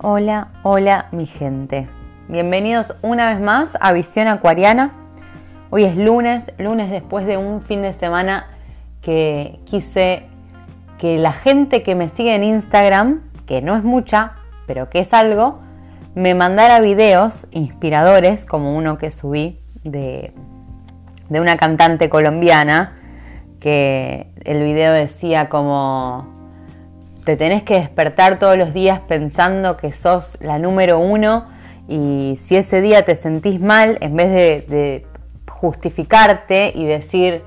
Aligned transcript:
Hola, 0.00 0.52
hola 0.62 1.08
mi 1.10 1.26
gente. 1.26 1.88
Bienvenidos 2.28 2.94
una 3.02 3.32
vez 3.32 3.40
más 3.40 3.76
a 3.80 3.92
Visión 3.92 4.28
Acuariana. 4.28 4.92
Hoy 5.70 5.82
es 5.82 5.96
lunes, 5.96 6.52
lunes 6.56 6.88
después 6.88 7.26
de 7.26 7.36
un 7.36 7.62
fin 7.62 7.82
de 7.82 7.92
semana 7.92 8.46
que 9.02 9.58
quise 9.64 10.22
que 10.98 11.18
la 11.18 11.32
gente 11.32 11.82
que 11.82 11.96
me 11.96 12.08
sigue 12.08 12.36
en 12.36 12.44
Instagram, 12.44 13.22
que 13.44 13.60
no 13.60 13.76
es 13.76 13.82
mucha, 13.82 14.34
pero 14.68 14.88
que 14.88 15.00
es 15.00 15.12
algo, 15.12 15.58
me 16.14 16.36
mandara 16.36 16.78
videos 16.78 17.48
inspiradores, 17.50 18.46
como 18.46 18.76
uno 18.76 18.98
que 18.98 19.10
subí 19.10 19.58
de, 19.82 20.32
de 21.28 21.40
una 21.40 21.56
cantante 21.56 22.08
colombiana, 22.08 22.92
que 23.58 24.28
el 24.44 24.62
video 24.62 24.92
decía 24.92 25.48
como 25.48 26.37
te 27.28 27.36
tenés 27.36 27.62
que 27.62 27.74
despertar 27.74 28.38
todos 28.38 28.56
los 28.56 28.72
días 28.72 29.00
pensando 29.00 29.76
que 29.76 29.92
sos 29.92 30.38
la 30.40 30.58
número 30.58 30.98
uno 30.98 31.44
y 31.86 32.38
si 32.42 32.56
ese 32.56 32.80
día 32.80 33.04
te 33.04 33.16
sentís 33.16 33.60
mal, 33.60 33.98
en 34.00 34.16
vez 34.16 34.30
de, 34.66 35.06
justificarte 35.50 36.72
y 36.74 36.86
decir, 36.86 37.42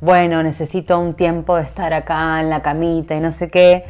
bueno, 0.00 0.42
necesito 0.42 0.98
un 0.98 1.12
tiempo 1.12 1.56
de 1.56 1.64
estar 1.64 1.92
acá 1.92 2.40
en 2.40 2.48
la 2.48 2.62
camita 2.62 3.14
y 3.14 3.20
no 3.20 3.32
sé 3.32 3.50
qué, 3.50 3.84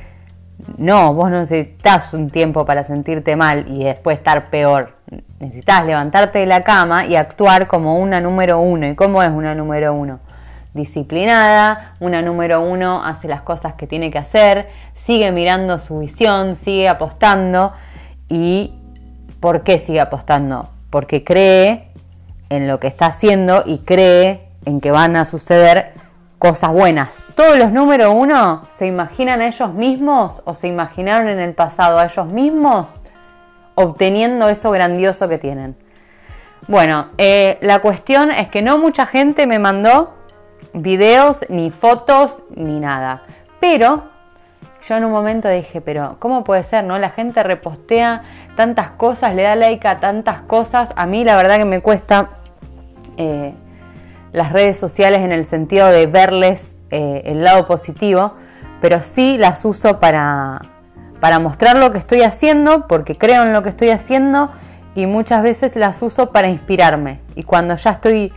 no, 0.76 1.14
vos 1.14 1.30
no 1.30 1.38
necesitas 1.38 2.12
un 2.14 2.28
tiempo 2.28 2.66
para 2.66 2.82
sentirte 2.82 3.36
mal 3.36 3.66
y 3.68 3.84
después 3.84 4.18
estar 4.18 4.50
peor. 4.50 4.96
Necesitas 5.38 5.86
levantarte 5.86 6.40
de 6.40 6.46
la 6.46 6.64
cama 6.64 7.06
y 7.06 7.14
actuar 7.14 7.68
como 7.68 7.96
una 7.96 8.20
número 8.20 8.59
uno. 8.59 8.88
¿Y 8.88 8.96
cómo 8.96 9.23
es 9.23 9.30
una 9.30 9.54
número 9.54 9.95
uno? 9.95 10.18
Disciplinada, 10.74 11.95
una 12.00 12.23
número 12.23 12.62
uno 12.62 13.04
hace 13.04 13.28
las 13.28 13.42
cosas 13.42 13.74
que 13.74 13.86
tiene 13.86 14.10
que 14.10 14.16
hacer, 14.16 14.68
sigue 15.05 15.30
mirando 15.33 15.79
su 15.79 15.99
visión, 15.99 16.57
sigue 16.57 16.88
apostando. 16.88 17.73
¿Y 18.29 18.73
por 19.40 19.63
qué 19.63 19.79
sigue 19.79 20.01
apostando? 20.01 20.71
Porque 20.90 21.24
cree 21.24 21.88
en 22.49 22.68
lo 22.68 22.79
que 22.80 22.87
está 22.87 23.07
haciendo 23.07 23.63
y 23.66 23.79
cree 23.79 24.49
en 24.65 24.80
que 24.80 24.91
van 24.91 25.16
a 25.16 25.24
suceder 25.24 25.93
cosas 26.38 26.73
buenas. 26.73 27.23
Todos 27.35 27.57
los 27.57 27.73
número 27.73 28.13
uno 28.13 28.66
se 28.68 28.87
imaginan 28.87 29.41
a 29.41 29.46
ellos 29.46 29.73
mismos 29.74 30.43
o 30.45 30.54
se 30.54 30.68
imaginaron 30.68 31.29
en 31.29 31.38
el 31.38 31.54
pasado 31.54 31.98
a 31.98 32.07
ellos 32.07 32.32
mismos 32.32 32.88
obteniendo 33.74 34.48
eso 34.48 34.71
grandioso 34.71 35.29
que 35.29 35.38
tienen. 35.38 35.76
Bueno, 36.69 37.07
eh, 37.19 37.59
la 37.63 37.80
cuestión 37.80 38.30
es 38.30 38.48
que 38.48 38.63
no 38.63 38.79
mucha 38.79 39.07
gente 39.07 39.46
me 39.46 39.59
mandó 39.59 40.15
videos, 40.73 41.45
ni 41.48 41.71
fotos, 41.71 42.43
ni 42.54 42.79
nada. 42.79 43.23
Pero 43.60 44.12
yo 44.88 44.97
en 44.97 45.05
un 45.05 45.13
momento 45.13 45.49
dije, 45.49 45.80
pero 45.80 46.16
¿cómo 46.19 46.45
puede 46.45 46.63
ser? 46.63 46.85
no? 46.85 46.99
La 46.99 47.11
gente 47.11 47.43
repostea 47.43 48.23
tantas 48.57 48.91
cosas, 48.91 49.35
le 49.35 49.43
da 49.43 49.55
like 49.55 49.87
a 49.87 50.01
tantas 50.01 50.41
cosas. 50.43 50.91
A 50.97 51.07
mí 51.07 51.25
la 51.25 51.37
verdad 51.37 51.59
que 51.59 51.65
me 51.65 51.80
cuesta 51.80 52.30
eh, 53.16 53.55
las 54.33 54.53
redes 54.53 54.79
sociales 54.79 55.21
en 55.21 55.33
el 55.33 55.45
sentido 55.45 55.88
de 55.88 56.07
verles 56.07 56.75
eh, 56.91 57.23
el 57.27 57.45
lado 57.45 57.66
positivo, 57.66 58.35
pero 58.80 59.03
sí 59.03 59.38
las 59.38 59.65
uso 59.65 60.01
para, 60.01 60.63
para 61.21 61.38
mostrar 61.38 61.77
lo 61.77 61.93
que 61.93 61.99
estoy 61.99 62.23
haciendo, 62.23 62.88
porque 62.88 63.16
creo 63.16 63.45
en 63.45 63.53
lo 63.53 63.63
que 63.63 63.69
estoy 63.69 63.91
haciendo 63.91 64.50
y 64.94 65.06
muchas 65.06 65.43
veces 65.43 65.77
las 65.77 66.03
uso 66.03 66.33
para 66.33 66.49
inspirarme. 66.49 67.21
Y 67.37 67.44
cuando 67.44 67.77
ya 67.77 67.93
estoy 67.93 68.33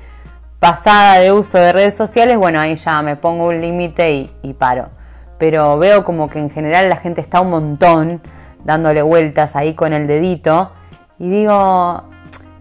pasada 0.60 1.20
de 1.20 1.32
uso 1.32 1.58
de 1.58 1.74
redes 1.74 1.96
sociales, 1.96 2.38
bueno, 2.38 2.60
ahí 2.60 2.76
ya 2.76 3.02
me 3.02 3.16
pongo 3.16 3.48
un 3.48 3.62
límite 3.62 4.30
y 4.42 4.54
paro 4.54 4.90
pero 5.38 5.78
veo 5.78 6.04
como 6.04 6.30
que 6.30 6.40
en 6.40 6.50
general 6.50 6.90
la 6.90 6.98
gente 6.98 7.22
está 7.22 7.42
un 7.42 7.50
montón 7.50 8.22
dándole 8.64 9.02
vueltas 9.02 9.56
ahí 9.56 9.74
con 9.74 9.94
el 9.94 10.08
dedito 10.08 10.72
y 11.20 11.30
digo, 11.30 12.04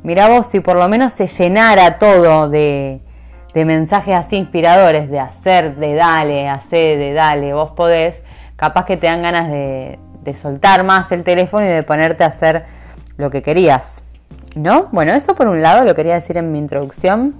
mira 0.02 0.28
vos, 0.28 0.46
si 0.46 0.60
por 0.60 0.76
lo 0.76 0.88
menos 0.88 1.12
se 1.12 1.26
llenara 1.26 1.98
todo 1.98 2.48
de, 2.48 3.00
mensajes 3.54 4.14
así 4.14 4.36
inspiradores, 4.36 5.10
de 5.10 5.20
hacer, 5.20 5.76
de 5.76 5.94
dale, 5.94 6.48
hacer, 6.48 6.98
de 6.98 7.12
dale, 7.12 7.54
vos 7.54 7.72
podés, 7.72 8.22
capaz 8.56 8.84
que 8.84 8.96
te 8.96 9.06
dan 9.06 9.22
ganas 9.22 9.50
de, 9.50 9.98
de 10.22 10.34
soltar 10.34 10.84
más 10.84 11.10
el 11.12 11.24
teléfono 11.24 11.64
y 11.64 11.68
de 11.68 11.82
ponerte 11.82 12.24
a 12.24 12.28
hacer 12.28 12.64
lo 13.16 13.30
que 13.30 13.42
querías. 13.42 14.02
¿No? 14.56 14.88
Bueno, 14.92 15.12
eso 15.12 15.34
por 15.34 15.48
un 15.48 15.62
lado 15.62 15.84
lo 15.84 15.94
quería 15.94 16.14
decir 16.14 16.36
en 16.36 16.52
mi 16.52 16.58
introducción. 16.58 17.34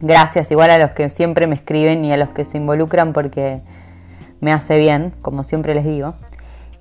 Gracias 0.00 0.50
igual 0.50 0.70
a 0.70 0.78
los 0.78 0.90
que 0.90 1.08
siempre 1.08 1.46
me 1.46 1.54
escriben 1.54 2.04
y 2.04 2.12
a 2.12 2.18
los 2.18 2.28
que 2.30 2.44
se 2.44 2.58
involucran 2.58 3.14
porque 3.14 3.62
me 4.44 4.52
hace 4.52 4.78
bien, 4.78 5.14
como 5.22 5.42
siempre 5.42 5.74
les 5.74 5.84
digo. 5.84 6.14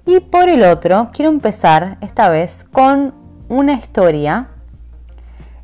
Y 0.05 0.19
por 0.19 0.49
el 0.49 0.63
otro, 0.63 1.09
quiero 1.13 1.31
empezar 1.31 1.97
esta 2.01 2.27
vez 2.27 2.65
con 2.73 3.13
una 3.47 3.71
historia 3.71 4.49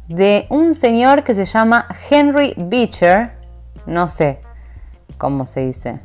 de 0.07 0.47
un 0.49 0.75
señor 0.75 1.25
que 1.25 1.33
se 1.33 1.43
llama 1.43 1.87
Henry 2.09 2.53
Beecher, 2.55 3.33
no 3.85 4.07
sé 4.07 4.39
cómo 5.17 5.45
se 5.45 5.65
dice 5.65 5.99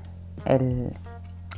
el, 0.45 0.93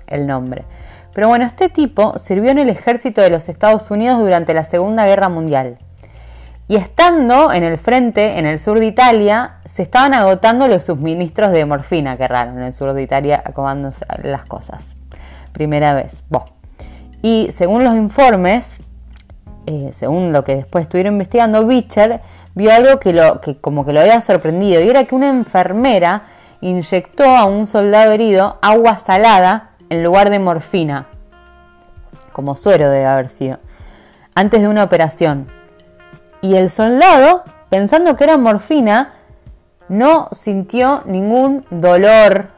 el 0.06 0.26
nombre. 0.26 0.66
Pero 1.14 1.28
bueno, 1.28 1.46
este 1.46 1.70
tipo 1.70 2.18
sirvió 2.18 2.50
en 2.50 2.58
el 2.58 2.68
ejército 2.68 3.22
de 3.22 3.30
los 3.30 3.48
Estados 3.48 3.90
Unidos 3.90 4.18
durante 4.18 4.52
la 4.52 4.64
Segunda 4.64 5.06
Guerra 5.06 5.30
Mundial. 5.30 5.78
Y 6.68 6.76
estando 6.76 7.52
en 7.52 7.62
el 7.62 7.78
frente, 7.78 8.38
en 8.38 8.46
el 8.46 8.58
sur 8.58 8.80
de 8.80 8.86
Italia, 8.86 9.58
se 9.66 9.82
estaban 9.82 10.14
agotando 10.14 10.66
los 10.66 10.84
suministros 10.84 11.52
de 11.52 11.64
morfina, 11.64 12.16
que 12.16 12.26
raro, 12.26 12.50
en 12.50 12.62
el 12.62 12.72
sur 12.72 12.92
de 12.92 13.02
Italia 13.02 13.40
acabando 13.44 13.92
las 14.24 14.44
cosas. 14.46 14.82
Primera 15.52 15.94
vez. 15.94 16.24
Y 17.22 17.48
según 17.52 17.84
los 17.84 17.94
informes, 17.94 18.78
eh, 19.66 19.90
según 19.92 20.32
lo 20.32 20.42
que 20.42 20.56
después 20.56 20.82
estuvieron 20.82 21.14
investigando, 21.14 21.66
Bicher 21.66 22.20
vio 22.54 22.72
algo 22.72 22.98
que, 22.98 23.12
lo, 23.12 23.40
que 23.40 23.58
como 23.60 23.86
que 23.86 23.92
lo 23.92 24.00
había 24.00 24.20
sorprendido, 24.20 24.82
y 24.82 24.88
era 24.88 25.04
que 25.04 25.14
una 25.14 25.28
enfermera 25.28 26.24
inyectó 26.60 27.24
a 27.24 27.44
un 27.44 27.68
soldado 27.68 28.12
herido 28.12 28.58
agua 28.60 28.98
salada 28.98 29.70
en 29.88 30.02
lugar 30.02 30.30
de 30.30 30.40
morfina, 30.40 31.06
como 32.32 32.56
suero 32.56 32.90
debe 32.90 33.06
haber 33.06 33.28
sido, 33.28 33.58
antes 34.34 34.62
de 34.62 34.68
una 34.68 34.82
operación. 34.82 35.55
Y 36.46 36.54
el 36.54 36.70
soldado, 36.70 37.42
pensando 37.70 38.14
que 38.14 38.22
era 38.22 38.36
morfina, 38.36 39.14
no 39.88 40.28
sintió 40.30 41.02
ningún 41.04 41.66
dolor 41.70 42.50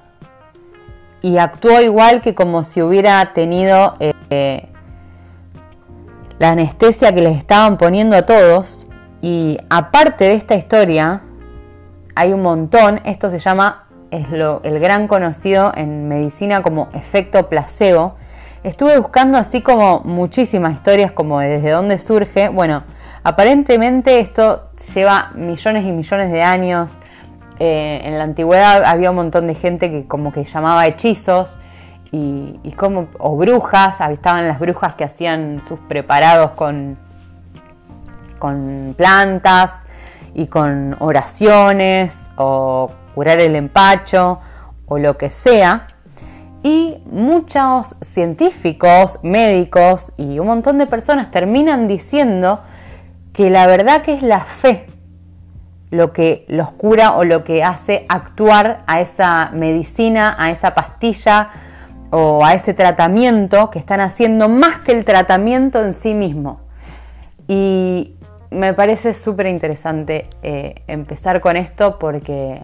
y 1.23 1.39
actuó 1.39 1.81
igual 1.81 2.21
que 2.21 2.35
como 2.35 2.65
si 2.65 2.83
hubiera 2.83 3.33
tenido 3.33 3.95
eh, 4.01 4.69
la 6.39 6.51
anestesia 6.51 7.15
que 7.15 7.23
les 7.23 7.39
estaban 7.39 7.79
poniendo 7.79 8.15
a 8.15 8.27
todos. 8.27 8.85
Y 9.23 9.57
aparte 9.71 10.25
de 10.25 10.35
esta 10.35 10.55
historia, 10.55 11.23
hay 12.15 12.35
un 12.35 12.43
montón, 12.43 13.01
esto 13.05 13.31
se 13.31 13.39
llama, 13.39 13.87
es 14.11 14.29
lo, 14.29 14.61
el 14.65 14.81
gran 14.81 15.09
conocido 15.09 15.73
en 15.75 16.09
medicina 16.09 16.61
como 16.61 16.91
efecto 16.93 17.49
placebo. 17.49 18.17
Estuve 18.65 18.99
buscando 18.99 19.39
así 19.39 19.63
como 19.63 20.03
muchísimas 20.05 20.75
historias 20.75 21.11
como 21.11 21.41
desde 21.41 21.71
dónde 21.71 21.99
surge. 21.99 22.51
Bueno, 22.51 22.83
Aparentemente 23.29 24.21
esto 24.21 24.71
lleva 24.95 25.33
millones 25.35 25.85
y 25.85 25.93
millones 25.93 26.33
de 26.33 26.43
años. 26.43 26.91
Eh, 27.59 28.01
en 28.03 28.17
la 28.17 28.25
antigüedad 28.25 28.85
había 28.85 29.11
un 29.11 29.17
montón 29.17 29.47
de 29.47 29.55
gente 29.55 29.91
que 29.91 30.07
como 30.07 30.33
que 30.33 30.45
llamaba 30.45 30.87
hechizos 30.87 31.59
y, 32.11 32.73
como, 32.79 33.09
o 33.19 33.37
brujas, 33.37 34.01
estaban 34.01 34.49
las 34.49 34.59
brujas 34.59 34.95
que 34.95 35.05
hacían 35.05 35.61
sus 35.69 35.79
preparados 35.81 36.53
con, 36.53 36.97
con 38.39 38.95
plantas 38.97 39.73
y 40.33 40.47
con 40.47 40.97
oraciones 40.99 42.15
o 42.37 42.91
curar 43.15 43.41
el 43.41 43.57
empacho 43.57 44.41
o 44.87 44.97
lo 44.97 45.19
que 45.19 45.29
sea. 45.29 45.89
Y 46.63 47.03
muchos 47.05 47.95
científicos, 48.01 49.19
médicos 49.23 50.15
y 50.17 50.39
un 50.39 50.47
montón 50.47 50.79
de 50.79 50.87
personas 50.87 51.31
terminan 51.31 51.87
diciendo 51.87 52.63
que 53.39 53.51
la 53.51 53.69
verdad 53.69 54.03
que 54.03 54.15
es 54.15 54.23
la 54.25 54.41
fe 54.41 54.87
lo 55.93 56.13
que 56.13 56.45
los 56.49 56.73
cura 56.73 57.13
o 57.13 57.23
lo 57.23 57.45
que 57.45 57.63
hace 57.63 58.05
actuar 58.09 58.83
a 58.89 59.01
esa 59.01 59.53
medicina, 59.55 60.35
a 60.37 60.51
esa 60.51 60.75
pastilla 60.75 61.51
o 62.11 62.45
a 62.45 62.55
ese 62.55 62.75
tratamiento 62.75 63.71
que 63.71 63.79
están 63.79 64.01
haciendo 64.01 64.49
más 64.49 64.79
que 64.79 64.91
el 64.91 65.05
tratamiento 65.05 65.85
en 65.85 65.95
sí 65.95 66.15
mismo. 66.15 66.63
Y 67.47 68.17
me 68.51 68.75
parece 68.75 69.15
súper 69.15 69.47
interesante 69.47 70.29
eh, 70.43 70.83
empezar 70.89 71.41
con 71.41 71.57
esto 71.57 71.97
porque 72.01 72.61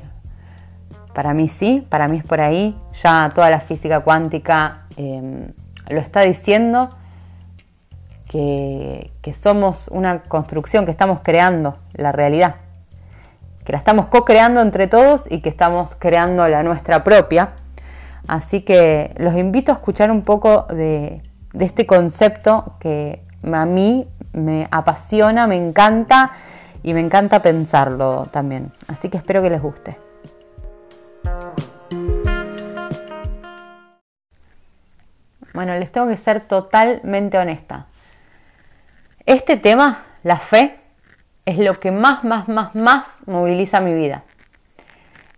para 1.15 1.35
mí 1.35 1.49
sí, 1.49 1.87
para 1.89 2.09
mí 2.09 2.17
es 2.17 2.25
por 2.25 2.41
ahí, 2.41 2.77
ya 3.01 3.31
toda 3.33 3.49
la 3.49 3.61
física 3.61 4.01
cuántica 4.01 4.89
em, 4.97 5.53
lo 5.89 6.01
está 6.01 6.23
diciendo 6.23 6.91
que, 8.35 9.33
somos 9.33 9.87
una 9.89 10.23
construcción, 10.23 10.85
que 10.85 10.91
estamos 10.91 11.21
creando 11.23 11.79
la 11.93 12.11
realidad, 12.11 12.57
que 13.65 13.71
la 13.71 13.79
estamos 13.79 14.07
co-creando 14.07 14.61
entre 14.61 14.89
todos 14.89 15.31
y 15.31 15.41
que 15.41 15.49
estamos 15.49 15.95
creando 15.97 16.49
la 16.49 16.65
nuestra 16.65 17.05
propia. 17.05 17.51
Así 18.27 18.63
que 18.63 19.15
los 19.19 19.37
invito 19.37 19.71
a 19.71 19.77
escuchar 19.77 20.11
un 20.11 20.23
poco 20.23 20.63
de, 20.63 21.23
este 21.59 21.87
concepto 21.87 22.75
que 22.81 23.23
a 23.53 23.67
mí 23.67 24.09
me 24.33 24.67
apasiona, 24.73 25.47
me 25.47 25.55
encanta 25.55 26.33
y 26.83 26.93
me 26.93 27.01
encanta 27.01 27.41
pensarlo 27.41 28.27
también. 28.33 28.73
Así 28.89 29.11
que 29.11 29.17
espero 29.17 29.43
que 29.43 29.51
les 29.51 29.63
guste. 29.63 29.97
Bueno, 35.53 35.79
les 35.79 35.93
tengo 35.93 36.09
que 36.09 36.17
ser 36.17 36.49
totalmente 36.49 37.39
honesta. 37.39 37.87
Este 39.27 39.57
tema, 39.57 40.05
la 40.23 40.37
fe, 40.37 40.79
es 41.47 41.59
lo 41.59 41.81
que 41.81 41.91
más, 41.91 42.25
más, 42.25 42.47
más, 42.47 42.75
más 42.75 43.19
moviliza 43.25 43.81
mi 43.81 43.95
vida. 43.95 44.23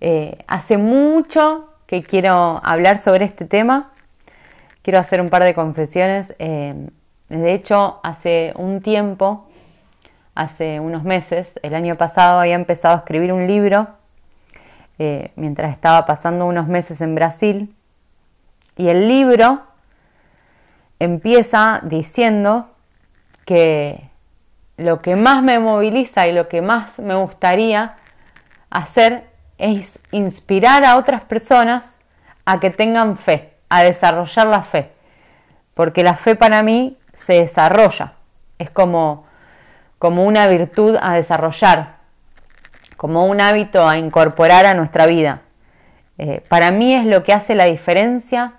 Eh, 0.00 0.38
hace 0.48 0.76
mucho 0.76 1.72
que 1.86 2.02
quiero 2.02 2.60
hablar 2.64 2.98
sobre 2.98 3.24
este 3.24 3.44
tema. 3.44 3.92
Quiero 4.82 4.98
hacer 4.98 5.20
un 5.20 5.30
par 5.30 5.44
de 5.44 5.54
confesiones. 5.54 6.34
Eh, 6.40 6.74
de 7.28 7.54
hecho, 7.54 8.00
hace 8.02 8.52
un 8.56 8.80
tiempo, 8.80 9.46
hace 10.34 10.80
unos 10.80 11.04
meses, 11.04 11.52
el 11.62 11.76
año 11.76 11.94
pasado 11.94 12.40
había 12.40 12.56
empezado 12.56 12.96
a 12.96 12.98
escribir 12.98 13.32
un 13.32 13.46
libro 13.46 13.86
eh, 14.98 15.30
mientras 15.36 15.70
estaba 15.70 16.06
pasando 16.06 16.46
unos 16.46 16.66
meses 16.66 17.00
en 17.00 17.14
Brasil. 17.14 17.72
Y 18.76 18.88
el 18.88 19.06
libro 19.06 19.62
empieza 20.98 21.80
diciendo 21.84 22.68
que 23.46 24.10
lo 24.76 25.00
que 25.00 25.16
más 25.16 25.42
me 25.42 25.58
moviliza 25.58 26.26
y 26.26 26.32
lo 26.32 26.48
que 26.48 26.60
más 26.60 26.98
me 26.98 27.14
gustaría 27.14 27.94
hacer 28.68 29.24
es 29.56 29.98
inspirar 30.10 30.84
a 30.84 30.96
otras 30.96 31.22
personas 31.22 31.98
a 32.44 32.60
que 32.60 32.68
tengan 32.68 33.16
fe, 33.16 33.54
a 33.70 33.82
desarrollar 33.82 34.46
la 34.48 34.62
fe. 34.62 34.92
Porque 35.72 36.02
la 36.02 36.14
fe 36.14 36.36
para 36.36 36.62
mí 36.62 36.98
se 37.14 37.34
desarrolla, 37.34 38.14
es 38.58 38.68
como, 38.68 39.26
como 39.98 40.24
una 40.24 40.46
virtud 40.48 40.96
a 41.00 41.14
desarrollar, 41.14 41.96
como 42.96 43.26
un 43.26 43.40
hábito 43.40 43.88
a 43.88 43.96
incorporar 43.96 44.66
a 44.66 44.74
nuestra 44.74 45.06
vida. 45.06 45.42
Eh, 46.18 46.42
para 46.48 46.70
mí 46.70 46.94
es 46.94 47.06
lo 47.06 47.22
que 47.22 47.32
hace 47.32 47.54
la 47.54 47.64
diferencia 47.64 48.54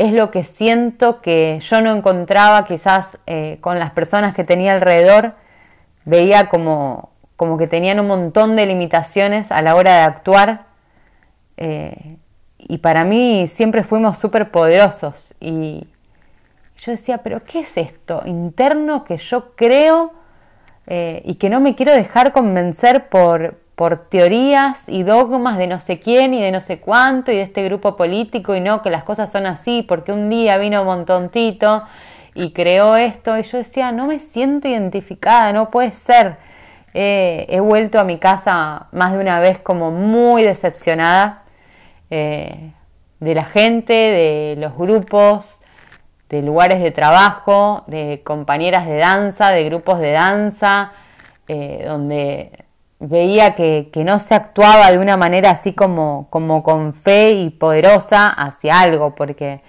es 0.00 0.14
lo 0.14 0.30
que 0.30 0.44
siento 0.44 1.20
que 1.20 1.60
yo 1.60 1.82
no 1.82 1.94
encontraba 1.94 2.64
quizás 2.64 3.18
eh, 3.26 3.58
con 3.60 3.78
las 3.78 3.90
personas 3.90 4.34
que 4.34 4.44
tenía 4.44 4.72
alrededor. 4.72 5.34
Veía 6.06 6.48
como, 6.48 7.10
como, 7.36 7.58
que 7.58 7.66
tenían 7.66 8.00
un 8.00 8.06
montón 8.06 8.56
de 8.56 8.64
limitaciones 8.64 9.52
a 9.52 9.60
la 9.60 9.74
hora 9.74 9.96
de 9.96 10.00
actuar. 10.00 10.64
Eh, 11.58 12.16
y 12.56 12.78
para 12.78 13.04
mí 13.04 13.46
siempre 13.48 13.82
fuimos 13.82 14.16
súper 14.16 14.50
poderosos. 14.50 15.34
Y 15.38 15.86
yo 16.78 16.92
decía, 16.92 17.18
pero 17.18 17.44
¿qué 17.44 17.60
es 17.60 17.76
esto 17.76 18.22
interno 18.24 19.04
que 19.04 19.18
yo 19.18 19.54
creo 19.54 20.14
eh, 20.86 21.20
y 21.26 21.34
que 21.34 21.50
no 21.50 21.60
me 21.60 21.74
quiero 21.74 21.92
dejar 21.92 22.32
convencer 22.32 23.10
por, 23.10 23.59
por 23.80 23.96
teorías 24.10 24.90
y 24.90 25.04
dogmas 25.04 25.56
de 25.56 25.66
no 25.66 25.80
sé 25.80 26.00
quién 26.00 26.34
y 26.34 26.42
de 26.42 26.52
no 26.52 26.60
sé 26.60 26.80
cuánto 26.80 27.32
y 27.32 27.36
de 27.36 27.40
este 27.44 27.64
grupo 27.64 27.96
político 27.96 28.54
y 28.54 28.60
no, 28.60 28.82
que 28.82 28.90
las 28.90 29.04
cosas 29.04 29.32
son 29.32 29.46
así, 29.46 29.80
porque 29.80 30.12
un 30.12 30.28
día 30.28 30.58
vino 30.58 30.84
Montontito 30.84 31.84
y 32.34 32.52
creó 32.52 32.96
esto 32.96 33.38
y 33.38 33.42
yo 33.42 33.56
decía, 33.56 33.90
no 33.90 34.06
me 34.06 34.18
siento 34.18 34.68
identificada, 34.68 35.54
no 35.54 35.70
puede 35.70 35.92
ser. 35.92 36.36
he 36.92 37.58
vuelto 37.60 37.98
a 37.98 38.04
mi 38.04 38.18
casa 38.18 38.88
más 38.92 39.14
de 39.14 39.18
una 39.18 39.40
vez 39.40 39.58
como 39.60 39.90
muy 39.90 40.42
decepcionada 40.42 41.44
eh, 42.10 42.72
de 43.18 43.34
la 43.34 43.44
gente, 43.44 43.94
de 43.94 44.56
los 44.58 44.76
grupos, 44.76 45.48
de 46.28 46.42
lugares 46.42 46.82
de 46.82 46.90
trabajo, 46.90 47.84
de 47.86 48.20
compañeras 48.24 48.84
de 48.86 48.98
danza, 48.98 49.50
de 49.52 49.64
grupos 49.64 50.00
de 50.00 50.12
danza, 50.12 50.92
eh, 51.48 51.82
donde 51.86 52.68
veía 53.00 53.54
que, 53.54 53.90
no 54.04 54.20
se 54.20 54.34
actuaba 54.34 54.90
de 54.90 54.98
una 54.98 55.16
manera 55.16 55.50
así 55.50 55.72
como, 55.72 56.28
como 56.30 56.62
con 56.62 56.94
fe 56.94 57.32
y 57.32 57.50
poderosa 57.50 58.28
hacia 58.28 58.80
algo, 58.80 59.14
porque 59.14 59.62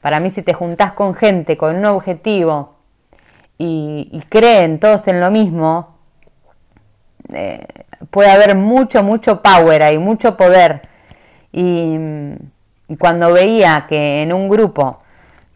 para 0.00 0.20
mí 0.20 0.30
si 0.30 0.42
te 0.42 0.52
juntás 0.52 0.92
con 0.92 1.14
gente 1.14 1.56
con 1.56 1.76
un 1.76 1.84
objetivo 1.86 2.74
y, 3.56 4.22
creen 4.28 4.80
todos 4.80 5.06
en 5.06 5.20
lo 5.20 5.30
mismo, 5.30 5.96
eh, 7.32 7.64
puede 8.10 8.30
haber 8.30 8.56
mucho, 8.56 9.04
mucho 9.04 9.40
power 9.40 9.82
ahí, 9.82 9.98
mucho 9.98 10.36
poder. 10.36 10.82
Y 11.52 11.96
cuando 12.98 13.32
veía 13.32 13.86
que 13.88 14.22
en 14.22 14.32
un 14.32 14.48
grupo 14.48 15.02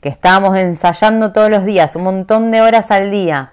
que 0.01 0.09
estábamos 0.09 0.57
ensayando 0.57 1.33
todos 1.33 1.51
los 1.51 1.65
días, 1.65 1.97
un 1.97 2.05
montón 2.05 2.53
de 2.53 2.61
horas 2.61 2.93
al 2.93 3.11
día, 3.11 3.53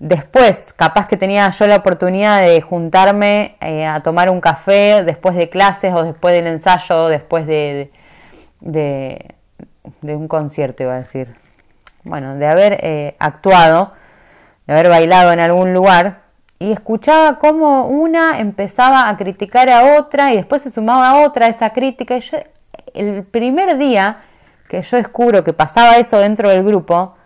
Después, 0.00 0.72
capaz 0.72 1.08
que 1.08 1.18
tenía 1.18 1.50
yo 1.50 1.66
la 1.66 1.76
oportunidad 1.76 2.40
de 2.40 2.62
juntarme 2.62 3.56
eh, 3.60 3.84
a 3.84 4.02
tomar 4.02 4.30
un 4.30 4.40
café 4.40 5.04
después 5.04 5.36
de 5.36 5.50
clases 5.50 5.92
o 5.94 6.02
después 6.02 6.34
del 6.34 6.46
ensayo, 6.46 7.08
después 7.08 7.46
de, 7.46 7.92
de, 8.60 9.34
un 10.02 10.26
concierto, 10.26 10.82
iba 10.82 10.94
a 10.94 11.00
decir. 11.00 11.36
Bueno, 12.02 12.36
de 12.36 12.46
haber 12.46 12.78
eh, 12.82 13.14
actuado, 13.18 13.92
de 14.66 14.72
haber 14.72 14.88
bailado 14.88 15.32
en 15.32 15.40
algún 15.40 15.74
lugar 15.74 16.20
y 16.58 16.72
escuchaba 16.72 17.38
cómo 17.38 17.86
una 17.86 18.40
empezaba 18.40 19.06
a 19.06 19.18
criticar 19.18 19.68
a 19.68 19.98
otra 19.98 20.32
y 20.32 20.36
después 20.36 20.62
se 20.62 20.70
sumaba 20.70 21.10
a 21.10 21.26
otra 21.26 21.46
esa 21.46 21.74
crítica. 21.74 22.16
Y 22.16 22.20
yo, 22.20 22.38
el 22.94 23.24
primer 23.24 23.76
día 23.76 24.22
que 24.66 24.80
yo 24.80 24.96
descubro 24.96 25.44
que 25.44 25.52
pasaba 25.52 25.98
eso 25.98 26.18
dentro 26.18 26.48
del 26.48 26.64
grupo, 26.64 27.16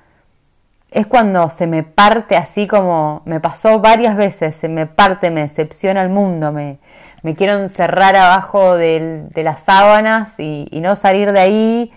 es 0.95 1.09
cuando 1.09 1.51
se 1.51 1.67
me 1.67 1.83
parte 1.83 2.37
así 2.37 2.69
como 2.69 3.23
me 3.25 3.41
pasó 3.41 3.81
varias 3.81 4.17
veces, 4.17 4.55
se 4.55 4.69
me 4.69 4.87
parte, 4.87 5.31
me 5.31 5.43
decepciona 5.43 6.01
el 6.03 6.09
mundo, 6.09 6.53
me, 6.53 6.79
me 7.23 7.35
quiero 7.35 7.55
encerrar 7.55 8.15
abajo 8.15 8.77
de, 8.77 9.29
las 9.35 9.65
sábanas 9.65 10.39
y, 10.39 10.69
no 10.81 10.95
salir 10.95 11.33
de 11.33 11.41
ahí 11.41 11.93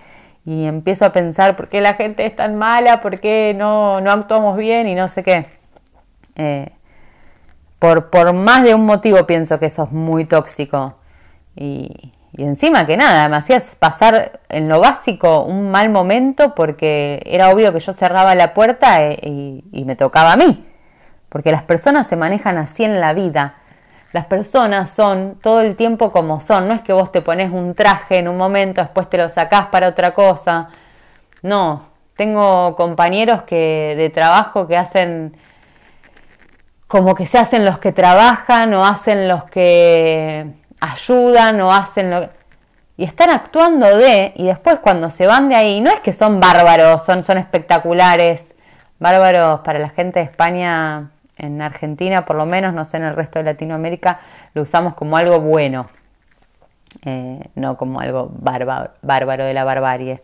y 0.46 0.66
empiezo 0.66 1.06
a 1.06 1.14
pensar 1.14 1.56
por 1.56 1.70
qué 1.70 1.80
la 1.80 1.94
gente 1.94 2.26
es 2.26 2.36
tan 2.36 2.56
mala, 2.56 3.02
por 3.02 3.20
qué 3.20 3.54
no, 3.56 4.02
no 4.02 4.12
actuamos 4.12 4.58
bien 4.58 4.88
y 4.88 4.96
no 4.96 5.08
sé 5.10 5.24
qué. 5.24 5.46
Eh, 6.36 6.72
por, 7.78 8.10
por 8.10 8.34
más 8.34 8.64
de 8.64 8.74
un 8.74 8.86
motivo 8.88 9.28
pienso 9.28 9.60
que 9.60 9.68
eso 9.68 9.84
es 9.84 9.92
muy 9.92 10.26
tóxico 10.26 10.96
y, 11.56 12.14
y 12.38 12.44
encima 12.44 12.86
que 12.86 12.98
nada, 12.98 13.28
me 13.30 13.36
hacías 13.36 13.76
pasar 13.80 14.42
en 14.50 14.70
lo 14.70 14.80
básico 14.80 15.42
un 15.42 15.72
mal 15.72 15.90
momento 15.90 16.54
porque 16.54 17.20
era 17.26 17.50
obvio 17.50 17.74
que 17.74 17.80
yo 17.80 17.94
cerraba 17.94 18.36
la 18.36 18.54
puerta 18.54 19.04
e, 19.04 19.64
y, 19.72 19.84
me 19.86 19.96
tocaba 19.96 20.34
a 20.34 20.38
mí. 20.38 20.64
Porque 21.30 21.52
las 21.52 21.64
personas 21.64 22.06
se 22.06 22.16
manejan 22.16 22.60
así 22.60 22.84
en 22.84 23.02
la 23.02 23.14
vida. 23.14 23.56
Las 24.14 24.28
personas 24.28 24.92
son 24.92 25.40
todo 25.42 25.62
el 25.62 25.76
tiempo 25.76 26.12
como 26.12 26.40
son. 26.40 26.68
No 26.68 26.76
es 26.76 26.82
que 26.82 26.94
vos 26.94 27.12
te 27.12 27.24
pones 27.24 27.52
un 27.52 27.74
traje 27.74 28.20
en 28.20 28.28
un 28.28 28.38
momento, 28.38 28.82
después 28.82 29.10
te 29.10 29.18
lo 29.18 29.30
sacás 29.30 29.68
para 29.68 29.88
otra 29.88 30.14
cosa. 30.14 30.70
No, 31.42 31.88
tengo 32.16 32.76
compañeros 32.76 33.42
que 33.44 33.96
de 33.98 34.12
trabajo 34.12 34.68
que 34.68 34.78
hacen 34.78 35.36
como 36.86 37.16
que 37.16 37.26
se 37.26 37.40
hacen 37.40 37.66
los 37.66 37.80
que 37.80 37.92
trabajan 37.92 38.74
o 38.76 38.86
hacen 38.86 39.28
los 39.28 39.44
que 39.46 40.54
ayudan 40.80 41.60
o 41.62 41.72
hacen 41.72 42.12
lo 42.12 42.30
y 42.98 43.04
están 43.04 43.30
actuando 43.30 43.96
de, 43.96 44.34
y 44.36 44.48
después 44.48 44.80
cuando 44.80 45.12
se 45.12 45.28
van 45.28 45.50
de 45.50 45.56
ahí, 45.56 45.82
no 45.82 45.92
es 45.92 46.00
que 46.00 46.14
son 46.14 46.40
bárbaros, 46.40 47.06
son, 47.06 47.24
son 47.24 47.38
espectaculares, 47.38 48.44
bárbaros 48.98 49.60
para 49.60 49.78
la 49.78 49.90
gente 49.90 50.20
de 50.20 50.26
España, 50.26 51.12
en 51.38 51.62
Argentina 51.62 52.26
por 52.26 52.36
lo 52.36 52.48
menos, 52.48 52.74
no 52.74 52.86
sé, 52.86 52.98
en 52.98 53.04
el 53.04 53.16
resto 53.16 53.38
de 53.38 53.46
Latinoamérica, 53.46 54.22
lo 54.56 54.64
usamos 54.64 54.96
como 54.96 55.16
algo 55.16 55.40
bueno, 55.40 55.88
eh, 57.06 57.48
no 57.54 57.78
como 57.78 58.00
algo 58.00 58.32
bárbaro, 58.34 58.92
bárbaro 59.04 59.46
de 59.46 59.54
la 59.54 59.64
barbarie. 59.64 60.24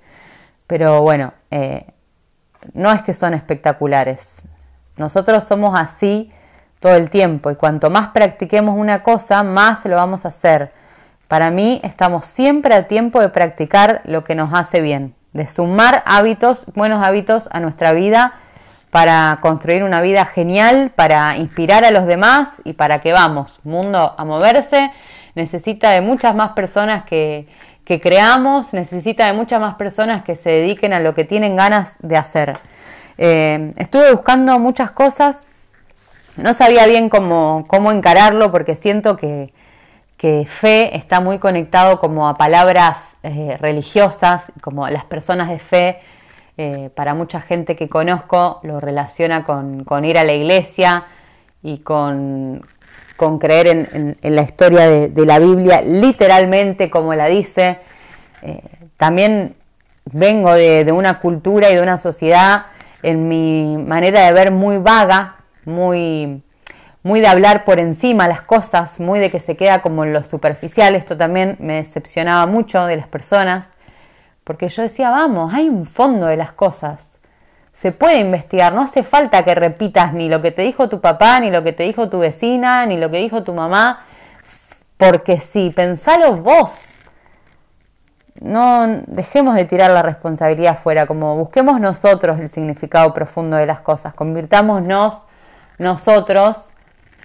Pero 0.65 1.03
bueno, 1.03 1.33
eh, 1.51 1.86
no 2.74 2.91
es 2.91 3.03
que 3.03 3.13
son 3.13 3.36
espectaculares, 3.36 4.41
nosotros 4.98 5.43
somos 5.43 5.79
así 5.79 6.31
todo 6.83 6.97
el 6.97 7.09
tiempo 7.09 7.49
y 7.49 7.55
cuanto 7.55 7.89
más 7.89 8.09
practiquemos 8.09 8.75
una 8.77 9.03
cosa, 9.03 9.41
más 9.41 9.85
lo 9.85 9.95
vamos 9.95 10.25
a 10.25 10.27
hacer. 10.27 10.73
Para 11.29 11.49
mí 11.49 11.79
estamos 11.81 12.25
siempre 12.25 12.75
a 12.75 12.87
tiempo 12.87 13.21
de 13.21 13.29
practicar 13.29 14.01
lo 14.03 14.25
que 14.25 14.35
nos 14.35 14.53
hace 14.53 14.81
bien, 14.81 15.15
de 15.31 15.47
sumar 15.47 16.03
hábitos, 16.05 16.65
buenos 16.75 17.01
hábitos 17.01 17.47
a 17.51 17.61
nuestra 17.61 17.93
vida 17.93 18.33
para 18.91 19.37
construir 19.39 19.85
una 19.85 20.01
vida 20.01 20.25
genial, 20.25 20.91
para 20.93 21.37
inspirar 21.37 21.85
a 21.85 21.91
los 21.91 22.05
demás 22.05 22.61
y 22.65 22.73
para 22.73 22.99
que 22.99 23.13
vamos, 23.13 23.61
mundo 23.63 24.13
a 24.17 24.25
moverse, 24.25 24.91
necesita 25.35 25.91
de 25.91 26.01
muchas 26.01 26.35
más 26.35 26.51
personas 26.51 27.05
que, 27.05 27.47
creamos, 27.85 28.73
necesita 28.73 29.25
de 29.27 29.31
muchas 29.31 29.61
más 29.61 29.75
personas 29.75 30.25
que 30.25 30.35
se 30.35 30.49
dediquen 30.49 30.91
a 30.91 30.99
lo 30.99 31.13
que 31.13 31.23
tienen 31.23 31.55
ganas 31.55 31.95
de 31.99 32.17
hacer. 32.17 32.57
Eh, 33.17 33.71
estuve 33.77 34.11
buscando 34.11 34.59
muchas 34.59 34.91
cosas 34.91 35.47
no 36.37 36.53
sabía 36.53 36.87
bien 36.87 37.09
cómo, 37.09 37.65
cómo 37.67 37.91
encararlo 37.91 38.51
porque 38.51 38.75
siento 38.75 39.17
que, 39.17 39.51
fe 40.47 40.95
está 40.95 41.19
muy 41.19 41.37
conectado 41.37 41.99
como 41.99 42.29
a 42.29 42.37
palabras 42.37 42.97
eh, 43.23 43.57
religiosas, 43.59 44.43
como 44.61 44.87
las 44.87 45.03
personas 45.03 45.49
de 45.49 45.59
fe 45.59 45.99
Eh, 46.55 46.91
para 46.93 47.15
mucha 47.15 47.41
gente 47.41 47.75
que 47.75 47.89
conozco 47.89 48.59
lo 48.61 48.79
relaciona 48.79 49.43
con, 49.43 50.05
ir 50.05 50.19
a 50.19 50.23
la 50.23 50.33
iglesia 50.33 51.05
y 51.63 51.79
con, 51.79 52.63
creer 53.39 53.67
en, 53.91 54.17
la 54.21 54.43
historia 54.43 54.87
de, 54.87 55.25
la 55.25 55.39
Biblia 55.39 55.81
literalmente 55.81 56.91
como 56.91 57.15
la 57.15 57.25
dice. 57.25 57.79
Eh, 58.43 58.61
también 58.97 59.55
vengo 60.05 60.53
de, 60.53 60.91
una 60.91 61.19
cultura 61.19 61.71
y 61.71 61.75
de 61.75 61.81
una 61.81 61.97
sociedad 61.97 62.67
en 63.01 63.27
mi 63.27 63.75
manera 63.79 64.23
de 64.23 64.31
ver 64.33 64.51
muy 64.51 64.77
vaga, 64.77 65.37
muy, 65.65 66.41
muy 67.03 67.20
de 67.20 67.27
hablar 67.27 67.65
por 67.65 67.79
encima 67.79 68.27
las 68.27 68.41
cosas, 68.41 69.00
muy 69.00 69.20
de 69.20 69.29
que 69.29 69.39
se 69.39 69.55
queda 69.58 69.82
como 69.82 70.03
en 70.03 70.13
lo 70.13 70.24
superficial. 70.24 70.96
Esto 70.96 71.17
también 71.17 71.58
me 71.60 71.75
decepcionaba 71.75 72.46
mucho 72.46 72.86
de 72.86 72.98
las 72.98 73.08
personas, 73.08 73.67
porque 74.43 74.70
yo 74.70 74.82
decía, 74.84 75.10
vamos, 75.10 75.53
hay 75.53 75.70
un 75.70 75.86
fondo 75.86 76.27
de 76.27 76.38
las 76.38 76.51
cosas. 76.53 77.20
Se 77.72 77.91
puede 77.91 78.20
investigar, 78.20 78.74
no 78.74 78.82
hace 78.82 79.03
falta 79.03 79.43
que 79.43 79.55
repitas 79.55 80.13
ni 80.13 80.29
lo 80.29 80.41
que 80.41 80.51
te 80.51 80.62
dijo 80.62 80.89
tu 80.89 81.01
papá, 81.01 81.39
ni 81.39 81.50
lo 81.50 81.63
que 81.63 81.74
te 81.74 81.84
dijo 81.84 82.10
tu 82.10 82.20
vecina, 82.20 82.86
ni 82.86 82.98
lo 82.98 83.10
que 83.10 83.17
dijo 83.17 83.43
tu 83.43 83.53
mamá, 83.53 84.05
porque 84.98 85.39
sí, 85.39 85.72
pensalo 85.75 86.38
vos 86.38 86.93
no 88.43 89.01
dejemos 89.08 89.55
de 89.55 89.65
tirar 89.65 89.91
la 89.91 90.01
responsabilidad 90.01 90.77
fuera, 90.77 91.05
como 91.05 91.38
busquemos 91.38 91.79
nosotros 91.79 92.39
el 92.39 92.50
significado 92.50 93.13
profundo 93.13 93.58
de 93.58 93.65
las 93.65 93.79
cosas, 93.82 94.13
convirtámonos 94.13 95.20
nosotros 95.77 96.69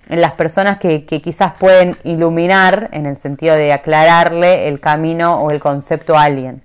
en 0.09 0.21
las 0.21 0.33
personas 0.33 0.79
que, 0.79 1.05
quizás 1.05 1.53
pueden 1.59 1.97
iluminar 2.05 2.89
en 2.93 3.07
el 3.07 3.17
sentido 3.17 3.55
de 3.55 3.73
aclararle 3.73 4.69
el 4.69 4.81
camino 4.81 5.41
o 5.41 5.51
el 5.51 5.61
concepto 5.61 6.17
a 6.17 6.23
alguien, 6.23 6.63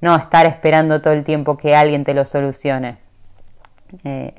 no 0.00 0.14
estar 0.16 0.46
esperando 0.46 1.02
todo 1.02 1.14
el 1.14 1.24
tiempo 1.24 1.56
que 1.56 1.74
alguien 1.74 2.04
te 2.04 2.14
lo 2.14 2.24
solucione. 2.24 2.98
Eh, 4.04 4.34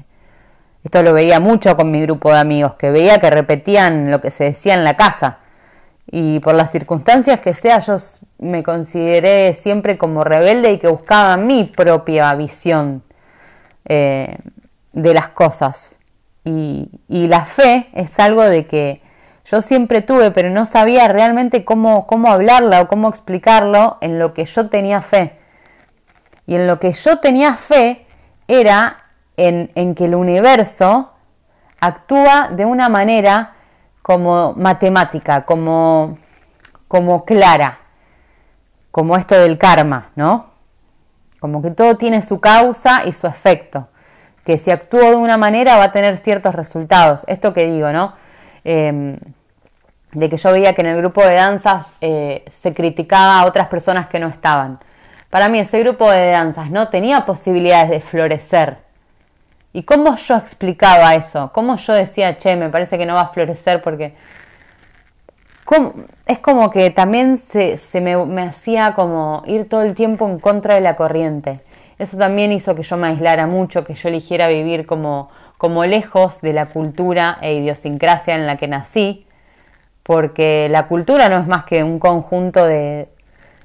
esto 0.84 1.04
lo 1.04 1.12
veía 1.12 1.40
mucho 1.40 1.76
con 1.76 1.92
mi 1.92 2.02
grupo 2.02 2.32
de 2.32 2.40
amigos, 2.40 2.74
que 2.76 2.90
veía 2.90 3.20
que 3.20 3.30
repetían 3.30 4.10
lo 4.12 4.22
que 4.22 4.32
se 4.32 4.46
decía 4.46 4.76
en 4.76 4.86
la 4.86 4.96
casa 4.96 5.40
y 6.10 6.40
por 6.40 6.56
las 6.56 6.72
circunstancias 6.72 7.42
que 7.42 7.54
sea, 7.54 7.80
yo 7.80 7.98
me 8.40 8.64
consideré 8.64 9.54
siempre 9.54 9.98
como 9.98 10.24
rebelde 10.24 10.72
y 10.72 10.78
que 10.80 10.88
buscaba 10.88 11.36
mi 11.36 11.66
propia 11.66 12.34
visión 12.36 13.04
eh, 13.86 14.38
de 14.94 15.14
las 15.14 15.28
cosas. 15.30 15.97
Y, 16.50 17.28
la 17.28 17.46
fe 17.46 17.90
es 17.94 18.20
algo 18.20 18.44
de 18.44 18.68
que 18.68 19.02
yo 19.44 19.62
siempre 19.62 20.02
tuve, 20.02 20.32
pero 20.32 20.50
no 20.50 20.66
sabía 20.66 21.10
realmente 21.10 21.66
cómo, 21.66 22.08
cómo 22.08 22.30
hablarla 22.30 22.82
o 22.82 22.88
cómo 22.88 23.10
explicarlo 23.10 23.98
en 24.00 24.18
lo 24.18 24.34
que 24.34 24.46
yo 24.46 24.70
tenía 24.70 25.02
fe. 25.02 25.38
Y 26.46 26.56
en 26.56 26.66
lo 26.68 26.80
que 26.80 26.94
yo 26.94 27.20
tenía 27.20 27.56
fe 27.56 28.06
era 28.48 29.04
en, 29.36 29.72
en 29.76 29.94
que 29.94 30.06
el 30.06 30.16
universo 30.16 31.12
actúa 31.82 32.50
de 32.52 32.64
una 32.64 32.88
manera 32.88 33.56
como 34.02 34.54
matemática, 34.54 35.46
como, 35.46 36.18
como 36.88 37.26
clara, 37.26 37.80
como 38.92 39.18
esto 39.18 39.36
del 39.36 39.58
karma, 39.58 40.12
¿no? 40.16 40.52
Como 41.42 41.62
que 41.62 41.72
todo 41.72 41.98
tiene 41.98 42.22
su 42.22 42.40
causa 42.40 43.06
y 43.06 43.12
su 43.12 43.28
efecto, 43.28 43.90
que 44.48 44.58
si 44.58 44.72
actúo 44.72 45.02
de 45.02 45.16
una 45.16 45.38
manera 45.38 45.78
va 45.78 45.84
a 45.84 45.92
tener 45.92 46.18
ciertos 46.18 46.56
resultados. 46.56 47.22
Esto 47.28 47.54
que 47.54 47.68
digo, 47.68 47.92
¿no? 47.92 48.16
Em, 48.64 49.20
de 50.14 50.30
que 50.30 50.38
yo 50.38 50.52
veía 50.52 50.74
que 50.74 50.82
en 50.82 50.88
el 50.88 50.98
grupo 50.98 51.22
de 51.24 51.36
danzas 51.36 51.86
eh, 52.02 52.44
se 52.62 52.74
criticaba 52.74 53.42
a 53.42 53.46
otras 53.46 53.68
personas 53.68 54.08
que 54.08 54.20
no 54.20 54.28
estaban. 54.28 54.80
Para 55.30 55.50
mí 55.50 55.60
ese 55.60 55.80
grupo 55.84 56.10
de 56.10 56.32
danzas 56.32 56.72
no 56.72 56.88
tenía 56.88 57.26
posibilidades 57.26 57.92
de 57.92 58.00
florecer 58.00 58.88
¿Y 59.78 59.84
cómo 59.84 60.16
yo 60.18 60.36
explicaba 60.36 61.14
eso? 61.14 61.52
¿Cómo 61.54 61.78
yo 61.78 61.94
decía, 61.94 62.40
che, 62.40 62.56
me 62.56 62.70
parece 62.70 62.98
que 62.98 63.06
no 63.06 63.14
va 63.14 63.22
a 63.22 63.28
florecer 63.28 63.84
porque... 63.84 64.16
Es 66.26 66.40
como 66.40 66.72
que 66.72 66.90
también 66.90 67.38
se, 67.38 67.78
me, 68.02 68.42
hacía 68.42 68.96
como 68.96 69.44
ir 69.46 69.70
todo 69.70 69.84
el 69.84 69.94
tiempo 69.94 70.28
en 70.28 70.40
contra 70.40 70.74
de 70.74 70.82
la 70.82 70.96
corriente. 70.96 71.60
Eso 72.00 72.18
también 72.18 72.52
hizo 72.52 72.76
que 72.76 72.84
yo 72.84 72.98
me 72.98 73.08
aislara 73.08 73.48
mucho, 73.48 73.84
que 73.84 73.96
yo 73.96 74.10
eligiera 74.10 74.48
vivir 74.48 74.86
como, 74.86 75.30
como 75.58 75.86
lejos 75.86 76.42
de 76.42 76.54
la 76.54 76.68
cultura 76.68 77.38
e 77.42 77.56
idiosincrasia 77.56 78.36
en 78.36 78.46
la 78.46 78.58
que 78.58 78.68
nací, 78.68 79.26
porque 80.04 80.70
la 80.70 80.88
cultura 80.88 81.28
no 81.30 81.38
es 81.38 81.48
más 81.48 81.66
que 81.66 81.84
un 81.84 82.00
conjunto 82.00 82.66
de, 82.66 83.10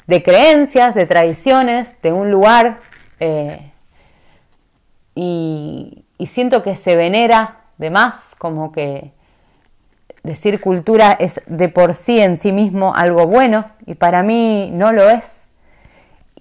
de 0.06 0.22
creencias, 0.22 0.94
de 0.94 1.06
tradiciones, 1.06 1.94
de 2.02 2.12
un 2.12 2.30
lugar. 2.30 2.78
Eh, 3.20 3.70
y, 5.14 6.04
siento 6.26 6.62
que 6.62 6.76
se 6.76 6.96
venera 6.96 7.56
de 7.78 7.90
más, 7.90 8.34
como 8.38 8.72
que 8.72 9.12
decir 10.22 10.60
cultura 10.60 11.12
es 11.12 11.40
de 11.46 11.68
por 11.68 11.94
sí 11.94 12.20
en 12.20 12.36
sí 12.36 12.52
mismo 12.52 12.94
algo 12.94 13.26
bueno 13.26 13.64
y 13.86 13.94
para 13.94 14.22
mí 14.22 14.70
no 14.72 14.92
lo 14.92 15.08
es. 15.10 15.41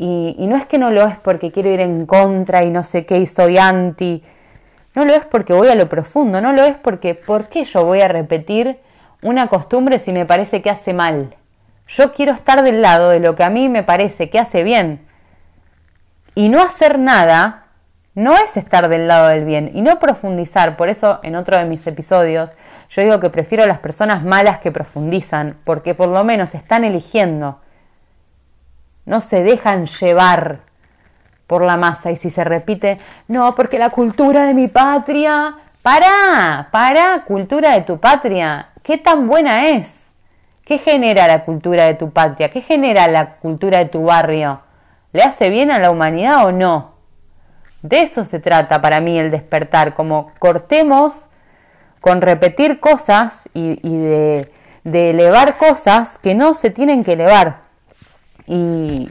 Y, 0.04 0.48
no 0.48 0.56
es 0.56 0.66
que 0.66 0.80
no 0.80 0.90
lo 0.90 1.06
es 1.06 1.16
porque 1.18 1.52
quiero 1.52 1.70
ir 1.70 1.80
en 1.80 2.08
contra 2.08 2.64
y 2.64 2.72
no 2.72 2.84
sé 2.84 3.06
qué 3.06 3.20
y 3.20 3.28
soy 3.28 3.60
anti. 3.60 4.24
No 4.96 5.06
lo 5.06 5.14
es 5.14 5.26
porque 5.26 5.54
voy 5.54 5.68
a 5.68 5.76
lo 5.76 5.88
profundo, 5.90 6.42
no 6.42 6.54
lo 6.54 6.64
es 6.64 6.76
porque 6.76 7.14
¿por 7.14 7.50
qué 7.50 7.66
yo 7.66 7.86
voy 7.86 8.02
a 8.02 8.08
repetir 8.08 8.80
una 9.22 9.46
costumbre 9.46 10.00
si 10.00 10.12
me 10.12 10.26
parece 10.26 10.64
que 10.64 10.72
hace 10.72 10.94
mal? 10.94 11.36
Yo 11.88 12.14
quiero 12.14 12.34
estar 12.34 12.64
del 12.64 12.82
lado 12.82 13.10
de 13.10 13.20
lo 13.20 13.36
que 13.36 13.44
a 13.44 13.52
mí 13.52 13.70
me 13.70 13.84
parece 13.84 14.32
que 14.32 14.40
hace 14.40 14.64
bien. 14.64 15.06
Y 16.34 16.50
no 16.50 16.64
hacer 16.64 16.98
nada 16.98 17.66
no 18.16 18.36
es 18.36 18.58
estar 18.58 18.90
del 18.90 19.08
lado 19.08 19.28
del 19.28 19.46
bien 19.46 19.70
y 19.76 19.84
no 19.84 20.00
profundizar. 20.00 20.78
Por 20.78 20.90
eso 20.90 21.20
en 21.22 21.36
otro 21.36 21.60
de 21.60 21.66
mis 21.66 21.86
episodios 21.86 22.50
yo 22.90 23.04
digo 23.04 23.20
que 23.20 23.30
prefiero 23.30 23.68
las 23.68 23.78
personas 23.78 24.24
malas 24.24 24.62
que 24.62 24.72
profundizan, 24.72 25.58
porque 25.64 25.94
por 25.94 26.10
lo 26.10 26.24
menos 26.24 26.56
están 26.56 26.86
eligiendo. 26.86 27.60
No 29.06 29.22
se 29.22 29.44
dejan 29.44 29.86
llevar 29.86 30.60
por 31.48 31.64
la 31.64 31.78
masa 31.78 32.12
y 32.12 32.16
si 32.16 32.30
se 32.30 32.44
repite, 32.44 32.98
no, 33.28 33.56
porque 33.56 33.78
la 33.80 33.90
cultura 33.90 34.44
de 34.44 34.54
mi 34.54 34.68
patria, 34.68 35.56
para, 35.82 36.70
para, 36.72 37.26
cultura 37.26 37.74
de 37.74 37.82
tu 37.82 38.00
patria, 38.00 38.70
¿qué 38.84 38.98
tan 38.98 39.28
buena 39.28 39.68
es? 39.68 40.02
¿Qué 40.64 40.78
genera 40.78 41.28
la 41.28 41.44
cultura 41.44 41.86
de 41.86 41.96
tu 41.96 42.12
patria? 42.12 42.52
¿Qué 42.52 42.62
genera 42.62 43.08
la 43.08 43.36
cultura 43.36 43.80
de 43.80 43.86
tu 43.86 44.04
barrio? 44.04 44.62
¿Le 45.12 45.24
hace 45.24 45.50
bien 45.50 45.72
a 45.72 45.80
la 45.80 45.92
humanidad 45.92 46.46
o 46.46 46.52
no? 46.52 46.92
De 47.82 48.02
eso 48.02 48.26
se 48.26 48.40
trata 48.40 48.82
para 48.82 49.02
mí 49.02 49.18
el 49.18 49.32
despertar, 49.32 49.94
como 49.94 50.32
cortemos 50.40 51.14
con 52.00 52.22
repetir 52.22 52.80
cosas 52.80 53.50
y, 53.54 53.76
de, 53.82 54.52
elevar 54.84 55.58
cosas 55.58 56.18
que 56.18 56.36
no 56.36 56.54
se 56.54 56.70
tienen 56.70 57.04
que 57.04 57.14
elevar. 57.14 57.61
Y, 58.52 59.10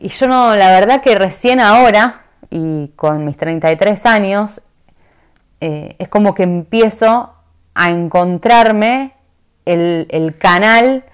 y 0.00 0.08
yo 0.08 0.28
no, 0.28 0.54
la 0.54 0.70
verdad 0.70 1.02
que 1.02 1.16
recién 1.16 1.58
ahora, 1.58 2.22
y 2.50 2.92
con 2.94 3.24
mis 3.24 3.36
33 3.36 4.06
años, 4.06 4.60
eh, 5.60 5.96
es 5.98 6.08
como 6.08 6.34
que 6.34 6.44
empiezo 6.44 7.34
a 7.74 7.90
encontrarme 7.90 9.14
el, 9.64 10.06
el 10.10 10.38
canal 10.38 11.04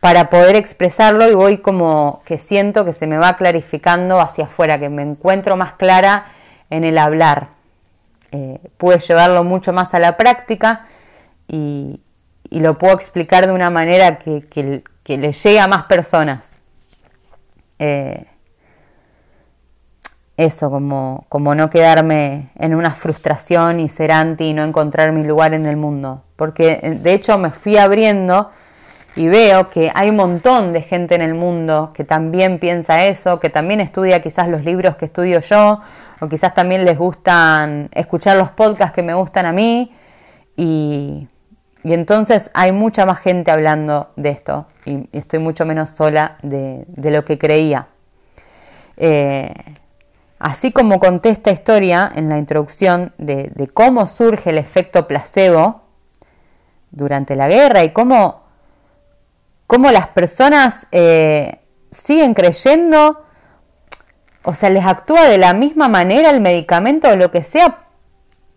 para 0.00 0.30
poder 0.30 0.56
expresarlo 0.56 1.30
y 1.30 1.34
voy 1.34 1.58
como 1.58 2.22
que 2.24 2.38
siento 2.38 2.86
que 2.86 2.94
se 2.94 3.06
me 3.06 3.18
va 3.18 3.36
clarificando 3.36 4.18
hacia 4.20 4.44
afuera, 4.46 4.78
que 4.78 4.88
me 4.88 5.02
encuentro 5.02 5.56
más 5.58 5.74
clara 5.74 6.32
en 6.70 6.84
el 6.84 6.96
hablar. 6.96 7.48
Eh, 8.32 8.58
pude 8.78 8.98
llevarlo 9.00 9.44
mucho 9.44 9.72
más 9.72 9.92
a 9.92 9.98
la 9.98 10.16
práctica 10.16 10.86
y, 11.48 12.00
lo 12.50 12.78
puedo 12.78 12.94
explicar 12.94 13.46
de 13.46 13.52
una 13.52 13.70
manera 13.70 14.18
que, 14.18 14.82
le 15.06 15.32
llegue 15.32 15.60
a 15.60 15.66
más 15.66 15.84
personas. 15.84 16.52
Eh, 17.78 18.26
eso, 20.36 20.70
como, 20.70 21.26
como 21.28 21.54
no 21.54 21.68
quedarme 21.68 22.50
en 22.58 22.74
una 22.74 22.92
frustración 22.92 23.78
y 23.80 23.88
ser 23.88 24.12
anti 24.12 24.44
y 24.44 24.54
no 24.54 24.62
encontrar 24.64 25.12
mi 25.12 25.22
lugar 25.22 25.52
en 25.52 25.66
el 25.66 25.76
mundo. 25.76 26.22
Porque 26.36 26.98
de 27.02 27.12
hecho 27.12 27.36
me 27.36 27.50
fui 27.50 27.76
abriendo 27.76 28.50
y 29.16 29.28
veo 29.28 29.68
que 29.68 29.90
hay 29.94 30.08
un 30.08 30.16
montón 30.16 30.72
de 30.72 30.82
gente 30.82 31.14
en 31.14 31.20
el 31.22 31.34
mundo 31.34 31.92
que 31.94 32.04
también 32.04 32.58
piensa 32.58 33.04
eso, 33.04 33.38
que 33.40 33.50
también 33.50 33.80
estudia 33.80 34.22
quizás 34.22 34.48
los 34.48 34.64
libros 34.64 34.96
que 34.96 35.06
estudio 35.06 35.40
yo, 35.40 35.80
o 36.20 36.28
quizás 36.28 36.54
también 36.54 36.84
les 36.84 36.96
gustan 36.96 37.90
escuchar 37.92 38.36
los 38.36 38.50
podcasts 38.50 38.94
que 38.94 39.02
me 39.02 39.12
gustan 39.12 39.44
a 39.46 39.52
mí, 39.52 39.92
y, 40.56 41.28
entonces 41.84 42.50
hay 42.54 42.72
mucha 42.72 43.06
más 43.06 43.18
gente 43.18 43.50
hablando 43.50 44.10
de 44.16 44.30
esto, 44.30 44.66
y 44.84 45.08
estoy 45.12 45.38
mucho 45.38 45.64
menos 45.64 45.90
sola 45.90 46.38
de, 46.42 46.84
lo 46.96 47.24
que 47.24 47.38
creía. 47.38 47.88
Eh, 48.96 49.54
así 50.38 50.72
como 50.72 51.00
conté 51.00 51.30
esta 51.30 51.50
historia 51.50 52.10
en 52.14 52.28
la 52.28 52.38
introducción 52.38 53.12
de, 53.18 53.50
de 53.54 53.68
cómo 53.68 54.06
surge 54.06 54.50
el 54.50 54.58
efecto 54.58 55.06
placebo 55.08 55.82
durante 56.90 57.34
la 57.34 57.48
guerra 57.48 57.82
y 57.82 57.90
cómo 57.90 58.40
cómo 59.70 59.92
las 59.92 60.08
personas 60.08 60.88
eh, 60.90 61.60
siguen 61.92 62.34
creyendo, 62.34 63.22
o 64.42 64.52
sea, 64.52 64.68
les 64.68 64.84
actúa 64.84 65.28
de 65.28 65.38
la 65.38 65.54
misma 65.54 65.86
manera 65.86 66.30
el 66.30 66.40
medicamento 66.40 67.08
o 67.08 67.14
lo 67.14 67.30
que 67.30 67.44
sea 67.44 67.84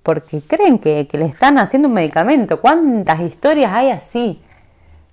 porque 0.04 0.42
creen 0.42 0.80
que, 0.80 1.08
le 1.12 1.26
están 1.26 1.58
haciendo 1.58 1.88
un 1.88 1.94
medicamento. 1.94 2.60
¿Cuántas 2.62 3.22
historias 3.22 3.72
hay 3.74 3.90
así? 3.90 4.42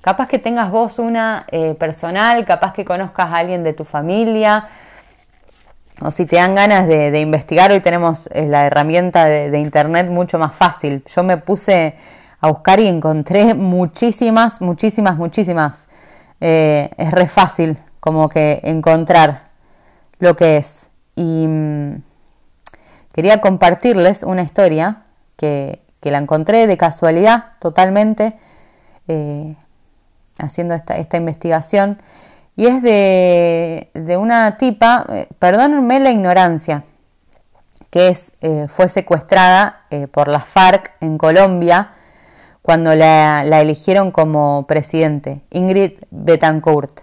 Capaz 0.00 0.28
que 0.28 0.38
tengas 0.38 0.70
vos 0.70 0.98
una 0.98 1.46
eh, 1.50 1.74
personal, 1.78 2.44
capaz 2.44 2.72
que 2.72 2.84
conozcas 2.84 3.26
a 3.26 3.36
alguien 3.36 3.62
de 3.62 3.72
tu 3.72 3.84
familia, 3.84 4.68
o 6.02 6.10
si 6.10 6.24
te 6.24 6.36
dan 6.36 6.54
ganas 6.54 6.88
de, 6.88 7.20
investigar, 7.20 7.72
hoy 7.72 7.80
tenemos 7.80 8.26
eh, 8.32 8.46
la 8.46 8.66
herramienta 8.66 9.26
de, 9.26 9.58
internet 9.58 10.08
mucho 10.08 10.38
más 10.38 10.54
fácil. 10.54 11.04
Yo 11.14 11.22
me 11.22 11.36
puse 11.36 11.94
a 12.40 12.48
buscar 12.48 12.80
y 12.80 12.86
encontré 12.86 13.52
muchísimas, 13.52 14.62
muchísimas, 14.62 15.16
muchísimas. 15.18 15.86
Eh, 16.40 16.88
es 16.96 17.10
re 17.10 17.28
fácil 17.28 17.76
como 18.00 18.30
que 18.30 18.60
encontrar 18.62 19.50
lo 20.20 20.36
que 20.36 20.56
es. 20.56 20.86
Y 21.16 21.46
mm, 21.46 21.79
quería 23.20 23.42
compartirles 23.42 24.22
una 24.22 24.40
historia 24.40 25.02
que, 25.36 25.82
la 26.00 26.16
encontré 26.16 26.66
de 26.66 26.78
casualidad 26.78 27.52
totalmente 27.58 28.38
eh, 29.08 29.56
haciendo 30.38 30.74
esta, 30.74 30.96
esta, 30.96 31.18
investigación. 31.18 32.00
Y 32.56 32.66
es 32.66 32.82
de, 32.82 33.90
de 33.92 34.16
una 34.16 34.56
tipa, 34.56 35.04
eh, 35.10 35.28
perdónenme 35.38 36.00
la 36.00 36.08
ignorancia, 36.08 36.84
que 37.90 38.08
es, 38.08 38.32
eh, 38.40 38.68
fue 38.70 38.88
secuestrada 38.88 39.82
por 40.12 40.28
las 40.28 40.46
FARC 40.46 40.92
en 41.02 41.18
Colombia 41.18 41.90
cuando 42.62 42.94
la, 42.94 43.44
la, 43.44 43.60
eligieron 43.60 44.12
como 44.12 44.66
presidente, 44.66 45.42
Ingrid 45.50 45.98
Betancourt, 46.10 47.00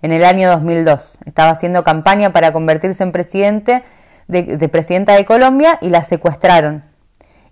en 0.00 0.12
el 0.12 0.24
año 0.24 0.48
2002. 0.48 1.18
Estaba 1.26 1.50
haciendo 1.50 1.82
campaña 1.82 2.32
para 2.32 2.52
convertirse 2.52 3.02
en 3.02 3.10
presidente 3.10 3.82
de, 4.30 4.68
presidenta 4.68 5.14
de 5.14 5.24
Colombia 5.24 5.78
y 5.80 5.90
la 5.90 6.02
secuestraron. 6.02 6.84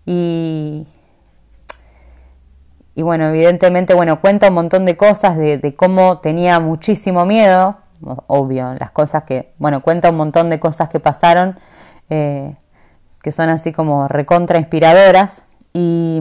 Y, 0.07 0.87
y 2.95 3.03
bueno, 3.03 3.27
evidentemente, 3.27 3.95
bueno, 3.95 4.21
cuenta 4.21 4.49
un 4.49 4.55
montón 4.55 4.85
de 4.85 4.97
cosas 4.97 5.37
de, 5.37 5.75
cómo 5.77 6.19
tenía 6.19 6.61
muchísimo 6.61 7.25
miedo, 7.25 7.77
obvio, 8.27 8.75
las 8.79 8.91
cosas 8.93 9.25
que, 9.25 9.53
bueno, 9.59 9.83
cuenta 9.83 10.11
un 10.11 10.17
montón 10.17 10.51
de 10.51 10.61
cosas 10.61 10.89
que 10.89 11.01
pasaron, 11.01 11.59
eh, 12.11 12.55
que 13.23 13.33
son 13.33 13.49
así 13.49 13.73
como 13.73 14.09
recontra 14.09 14.59
inspiradoras, 14.59 15.43
y, 15.73 16.21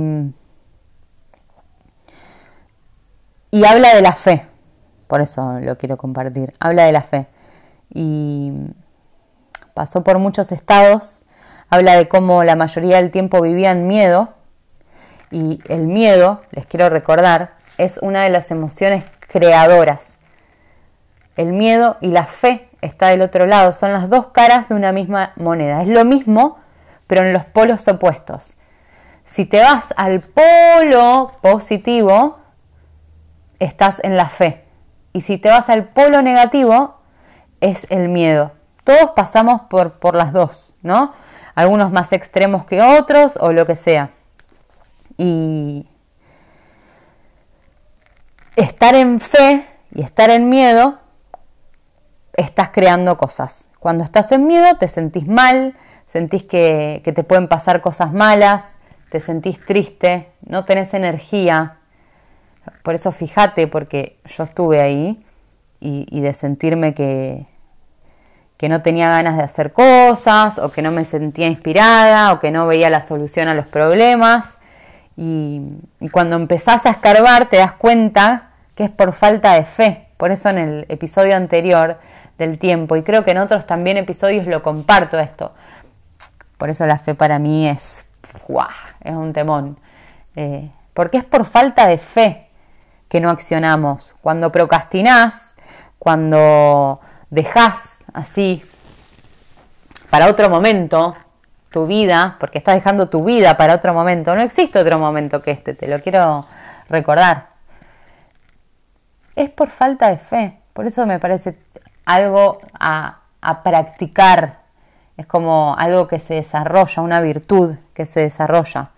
y 3.51 3.65
habla 3.65 3.95
de 3.95 4.01
la 4.01 4.11
fe, 4.11 4.45
por 5.07 5.21
eso 5.21 5.59
lo 5.61 5.77
quiero 5.77 5.97
compartir, 5.97 6.53
habla 6.59 6.85
de 6.85 6.91
la 6.91 7.01
fe. 7.01 7.27
Y 7.93 8.51
pasó 9.77 10.03
por 10.03 10.17
muchos 10.17 10.51
estados, 10.51 11.23
habla 11.69 11.95
de 11.95 12.07
cómo 12.07 12.43
la 12.43 12.55
mayoría 12.55 12.95
del 12.95 13.11
tiempo 13.11 13.43
vivían 13.43 13.85
miedo 13.85 14.29
y 15.29 15.61
el 15.69 15.85
miedo, 15.85 16.41
les 16.49 16.65
quiero 16.65 16.89
recordar, 16.89 17.51
es 17.77 17.99
una 18.01 18.23
de 18.23 18.31
las 18.31 18.49
emociones 18.49 19.05
creadoras. 19.19 20.17
El 21.35 21.53
miedo 21.53 21.97
y 22.01 22.07
la 22.07 22.23
fe 22.23 22.71
está 22.81 23.09
del 23.09 23.21
otro 23.21 23.45
lado, 23.45 23.71
son 23.71 23.93
las 23.93 24.09
dos 24.09 24.29
caras 24.29 24.67
de 24.67 24.73
una 24.73 24.91
misma 24.91 25.33
moneda. 25.35 25.83
Es 25.83 25.87
lo 25.87 26.05
mismo, 26.05 26.57
pero 27.05 27.21
en 27.21 27.31
los 27.31 27.45
polos 27.45 27.87
opuestos. 27.87 28.57
Si 29.25 29.45
te 29.45 29.59
vas 29.61 29.93
al 29.95 30.21
polo 30.21 31.33
positivo, 31.41 32.39
estás 33.59 33.99
en 34.03 34.17
la 34.17 34.25
fe. 34.25 34.63
Y 35.13 35.21
si 35.21 35.37
te 35.37 35.49
vas 35.49 35.69
al 35.69 35.89
polo 35.89 36.23
negativo, 36.23 36.95
es 37.61 37.85
el 37.91 38.09
miedo 38.09 38.56
todos 38.87 39.11
pasamos 39.11 39.63
por, 39.63 39.99
por 39.99 40.15
las 40.15 40.31
dos, 40.31 40.73
¿no? 40.81 41.11
Algunos 41.55 41.91
más 41.91 42.13
extremos 42.13 42.65
que 42.65 42.81
otros 42.81 43.37
o 43.41 43.51
lo 43.51 43.65
que 43.65 43.75
sea. 43.75 44.11
Y 45.17 45.85
estar 48.55 48.95
en 48.95 49.19
fe 49.19 49.65
y 49.91 50.03
estar 50.03 50.29
en 50.29 50.47
miedo, 50.47 50.99
estás 52.31 52.69
creando 52.69 53.17
cosas. 53.17 53.67
Cuando 53.77 54.05
estás 54.05 54.31
en 54.31 54.47
miedo 54.47 54.77
te 54.77 54.87
sentís 54.87 55.27
mal, 55.27 55.73
sentís 56.05 56.43
que, 56.43 57.01
te 57.03 57.23
pueden 57.25 57.49
pasar 57.49 57.81
cosas 57.81 58.13
malas, 58.13 58.77
te 59.09 59.19
sentís 59.19 59.59
triste, 59.65 60.31
no 60.45 60.63
tenés 60.63 60.93
energía. 60.93 61.79
Por 62.83 62.95
eso 62.95 63.11
fíjate, 63.11 63.67
porque 63.67 64.17
yo 64.23 64.45
estuve 64.45 64.79
ahí 64.79 65.25
y 65.81 66.21
de 66.21 66.33
sentirme 66.33 66.93
que, 66.93 67.47
que 68.57 68.69
no 68.69 68.81
tenía 68.81 69.09
ganas 69.09 69.37
de 69.37 69.43
hacer 69.43 69.71
cosas, 69.71 70.57
o 70.57 70.71
que 70.71 70.81
no 70.81 70.91
me 70.91 71.05
sentía 71.05 71.47
inspirada, 71.47 72.33
o 72.33 72.39
que 72.39 72.51
no 72.51 72.65
veía 72.67 72.89
la 72.89 73.01
solución 73.01 73.47
a 73.47 73.53
los 73.53 73.67
problemas. 73.67 74.57
Y, 75.15 75.61
cuando 76.11 76.35
empezás 76.35 76.85
a 76.85 76.91
escarbar 76.91 77.49
te 77.49 77.57
das 77.57 77.73
cuenta 77.73 78.49
que 78.75 78.85
es 78.85 78.89
por 78.89 79.13
falta 79.13 79.53
de 79.53 79.65
fe. 79.65 80.07
Por 80.17 80.31
eso 80.31 80.49
en 80.49 80.57
el 80.57 80.85
episodio 80.89 81.35
anterior 81.35 81.99
del 82.37 82.59
tiempo, 82.59 82.95
y 82.95 83.03
creo 83.03 83.23
que 83.23 83.31
en 83.31 83.39
otros 83.39 83.65
también 83.65 83.97
episodios 83.97 84.47
lo 84.47 84.63
comparto 84.63 85.19
esto. 85.19 85.53
Por 86.57 86.69
eso 86.69 86.85
la 86.85 86.97
fe 86.97 87.13
para 87.13 87.39
mí 87.39 87.67
es, 87.67 88.05
es 89.03 89.15
un 89.15 89.33
temón. 89.33 89.77
Eh, 90.35 90.69
porque 90.93 91.17
es 91.17 91.23
por 91.23 91.45
falta 91.45 91.87
de 91.87 91.97
fe 91.99 92.47
que 93.09 93.19
no 93.19 93.29
accionamos. 93.29 94.15
Cuando 94.21 94.51
procrastinás, 94.51 95.45
cuando 95.99 96.99
dejás 97.29 97.96
así 98.17 98.63
para 100.09 100.27
otro 100.27 100.49
momento 100.49 101.15
tu 101.69 101.85
vida, 101.85 102.37
porque 102.39 102.57
estás 102.57 102.75
dejando 102.75 103.09
tu 103.09 103.23
vida 103.23 103.55
para 103.57 103.75
otro 103.75 103.93
momento. 103.93 104.35
No 104.35 104.41
existe 104.41 104.79
otro 104.79 104.97
momento 104.97 105.41
que 105.41 105.51
este, 105.51 105.73
te 105.73 105.87
lo 105.87 105.99
quiero 105.99 106.45
recordar. 106.89 107.49
Es 109.35 109.49
por 109.51 109.69
falta 109.69 110.09
de 110.09 110.17
fe. 110.17 110.57
Por 110.73 110.87
eso 110.87 111.05
me 111.05 111.19
parece 111.19 111.57
algo 112.05 112.59
a, 112.79 113.19
practicar. 113.63 114.61
Es 115.17 115.27
como 115.27 115.75
algo 115.77 116.07
que 116.07 116.19
se 116.19 116.35
desarrolla, 116.35 117.01
una 117.03 117.21
virtud 117.21 117.75
que 117.93 118.05
se 118.05 118.21
desarrolla 118.21 118.91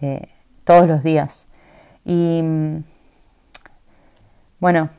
eh, 0.00 0.28
todos 0.64 0.86
los 0.86 1.02
días. 1.02 1.46
Y 2.04 2.40
mm, 2.42 2.84
bueno, 4.60 4.90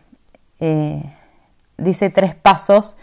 eh, 0.59 1.03
dice 1.77 2.09
tres 2.09 2.33
pasos 2.33 2.97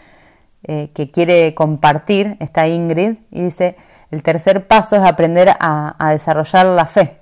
eh, 0.63 0.89
que 0.93 1.11
quiere 1.11 1.53
compartir, 1.53 2.35
está 2.39 2.67
Ingrid, 2.67 3.17
y 3.31 3.43
dice, 3.43 3.77
el 4.11 4.23
tercer 4.23 4.67
paso 4.67 4.95
es 4.95 5.01
aprender 5.01 5.55
a, 5.59 6.09
desarrollar 6.11 6.65
la 6.65 6.85
fe. 6.85 7.19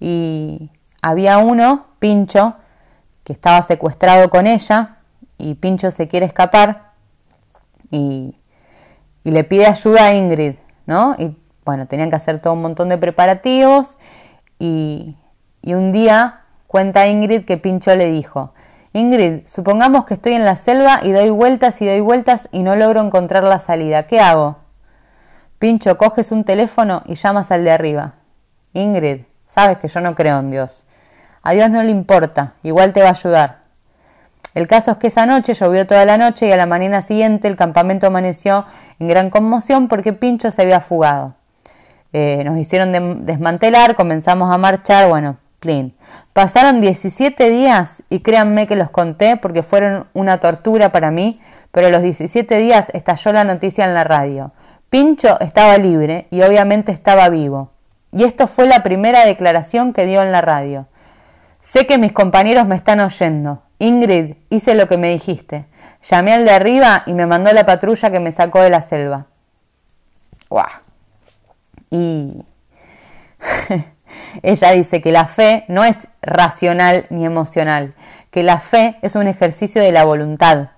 Y 0.00 0.70
había 1.02 1.38
uno, 1.38 1.86
Pincho, 1.98 2.54
que 3.24 3.32
estaba 3.32 3.62
secuestrado 3.62 4.30
con 4.30 4.46
ella, 4.46 4.98
y 5.38 5.54
Pincho 5.54 5.90
se 5.90 6.08
quiere 6.08 6.26
escapar, 6.26 6.92
y, 7.90 8.36
le 9.24 9.44
pide 9.44 9.66
ayuda 9.66 10.06
a 10.06 10.14
Ingrid, 10.14 10.54
¿no? 10.86 11.14
Y 11.18 11.36
bueno, 11.64 11.86
tenían 11.86 12.10
que 12.10 12.16
hacer 12.16 12.40
todo 12.40 12.54
un 12.54 12.62
montón 12.62 12.88
de 12.88 12.98
preparativos, 12.98 13.98
y, 14.58 15.16
y 15.62 15.74
un 15.74 15.92
día 15.92 16.40
cuenta 16.66 17.06
Ingrid 17.06 17.44
que 17.44 17.58
Pincho 17.58 17.94
le 17.94 18.06
dijo, 18.06 18.54
Ingrid, 18.94 19.46
supongamos 19.46 20.04
que 20.04 20.14
estoy 20.14 20.34
en 20.34 20.44
la 20.44 20.56
selva 20.56 21.00
y 21.02 21.12
doy 21.12 21.30
vueltas 21.30 21.80
y 21.80 21.86
doy 21.86 22.00
vueltas 22.00 22.48
y 22.52 22.62
no 22.62 22.76
logro 22.76 23.00
encontrar 23.00 23.42
la 23.44 23.58
salida. 23.58 24.06
¿Qué 24.06 24.20
hago? 24.20 24.56
Pincho, 25.58 25.96
coges 25.96 26.30
un 26.30 26.44
teléfono 26.44 27.02
y 27.06 27.14
llamas 27.14 27.50
al 27.50 27.64
de 27.64 27.70
arriba. 27.70 28.14
Ingrid, 28.74 29.22
sabes 29.48 29.78
que 29.78 29.88
yo 29.88 30.00
no 30.00 30.14
creo 30.14 30.40
en 30.40 30.50
Dios. 30.50 30.84
A 31.42 31.52
Dios 31.52 31.70
no 31.70 31.82
le 31.82 31.90
importa, 31.90 32.52
igual 32.62 32.92
te 32.92 33.00
va 33.00 33.08
a 33.08 33.12
ayudar. 33.12 33.62
El 34.54 34.66
caso 34.66 34.90
es 34.90 34.96
que 34.98 35.06
esa 35.06 35.24
noche 35.24 35.54
llovió 35.54 35.86
toda 35.86 36.04
la 36.04 36.18
noche 36.18 36.46
y 36.46 36.52
a 36.52 36.56
la 36.56 36.66
mañana 36.66 37.00
siguiente 37.00 37.48
el 37.48 37.56
campamento 37.56 38.06
amaneció 38.06 38.66
en 38.98 39.08
gran 39.08 39.30
conmoción 39.30 39.88
porque 39.88 40.12
Pincho 40.12 40.50
se 40.50 40.62
había 40.62 40.80
fugado. 40.80 41.34
Eh, 42.12 42.42
nos 42.44 42.58
hicieron 42.58 43.24
desmantelar, 43.24 43.94
comenzamos 43.94 44.52
a 44.52 44.58
marchar, 44.58 45.08
bueno, 45.08 45.38
Pasaron 46.32 46.80
17 46.80 47.50
días 47.50 48.02
y 48.10 48.20
créanme 48.20 48.66
que 48.66 48.74
los 48.74 48.90
conté 48.90 49.36
porque 49.36 49.62
fueron 49.62 50.06
una 50.12 50.38
tortura 50.38 50.90
para 50.90 51.10
mí, 51.10 51.40
pero 51.70 51.90
los 51.90 52.02
17 52.02 52.58
días 52.58 52.90
estalló 52.94 53.32
la 53.32 53.44
noticia 53.44 53.84
en 53.84 53.94
la 53.94 54.04
radio. 54.04 54.52
Pincho 54.90 55.38
estaba 55.40 55.76
libre 55.78 56.26
y 56.30 56.42
obviamente 56.42 56.90
estaba 56.90 57.28
vivo. 57.28 57.70
Y 58.12 58.24
esto 58.24 58.46
fue 58.46 58.66
la 58.66 58.82
primera 58.82 59.24
declaración 59.24 59.92
que 59.92 60.04
dio 60.04 60.20
en 60.22 60.32
la 60.32 60.40
radio. 60.40 60.86
Sé 61.62 61.86
que 61.86 61.96
mis 61.96 62.12
compañeros 62.12 62.66
me 62.66 62.76
están 62.76 63.00
oyendo. 63.00 63.62
Ingrid, 63.78 64.34
hice 64.50 64.74
lo 64.74 64.88
que 64.88 64.98
me 64.98 65.10
dijiste. 65.10 65.66
Llamé 66.10 66.32
al 66.32 66.44
de 66.44 66.50
arriba 66.50 67.04
y 67.06 67.14
me 67.14 67.26
mandó 67.26 67.52
la 67.52 67.64
patrulla 67.64 68.10
que 68.10 68.20
me 68.20 68.32
sacó 68.32 68.60
de 68.60 68.70
la 68.70 68.82
selva. 68.82 69.26
¡Guau! 70.50 70.66
Y 71.90 72.44
Ella 74.42 74.72
dice 74.72 75.00
que 75.00 75.12
la 75.12 75.26
fe 75.26 75.64
no 75.68 75.84
es 75.84 76.08
racional 76.22 77.06
ni 77.10 77.24
emocional, 77.24 77.94
que 78.30 78.42
la 78.42 78.58
fe 78.60 78.96
es 79.02 79.14
un 79.14 79.26
ejercicio 79.26 79.82
de 79.82 79.92
la 79.92 80.04
voluntad, 80.04 80.68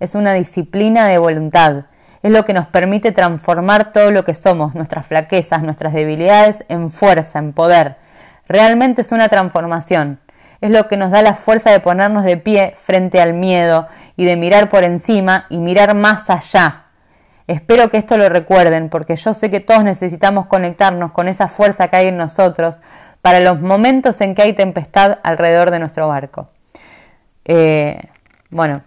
es 0.00 0.14
una 0.14 0.34
disciplina 0.34 1.06
de 1.06 1.18
voluntad, 1.18 1.84
es 2.22 2.32
lo 2.32 2.44
que 2.44 2.54
nos 2.54 2.66
permite 2.66 3.12
transformar 3.12 3.92
todo 3.92 4.10
lo 4.10 4.24
que 4.24 4.34
somos, 4.34 4.74
nuestras 4.74 5.06
flaquezas, 5.06 5.62
nuestras 5.62 5.92
debilidades, 5.92 6.64
en 6.68 6.90
fuerza, 6.90 7.38
en 7.38 7.52
poder. 7.52 7.96
Realmente 8.48 9.02
es 9.02 9.12
una 9.12 9.28
transformación. 9.28 10.20
Es 10.62 10.70
lo 10.70 10.88
que 10.88 10.96
nos 10.96 11.10
da 11.10 11.20
la 11.20 11.34
fuerza 11.34 11.70
de 11.70 11.80
ponernos 11.80 12.24
de 12.24 12.38
pie 12.38 12.74
frente 12.82 13.20
al 13.20 13.34
miedo 13.34 13.86
y 14.16 14.24
de 14.24 14.36
mirar 14.36 14.70
por 14.70 14.84
encima 14.84 15.44
y 15.50 15.58
mirar 15.58 15.94
más 15.94 16.30
allá. 16.30 16.83
Espero 17.46 17.90
que 17.90 17.98
esto 17.98 18.16
lo 18.16 18.28
recuerden 18.28 18.88
porque 18.88 19.16
yo 19.16 19.34
sé 19.34 19.50
que 19.50 19.60
todos 19.60 19.84
necesitamos 19.84 20.46
conectarnos 20.46 21.12
con 21.12 21.28
esa 21.28 21.48
fuerza 21.48 21.88
que 21.88 21.96
hay 21.96 22.08
en 22.08 22.16
nosotros 22.16 22.76
para 23.20 23.40
los 23.40 23.60
momentos 23.60 24.20
en 24.20 24.34
que 24.34 24.42
hay 24.42 24.52
tempestad 24.54 25.18
alrededor 25.22 25.70
de 25.70 25.78
nuestro 25.78 26.08
barco. 26.08 26.48
Eh, 27.44 28.00
bueno, 28.50 28.82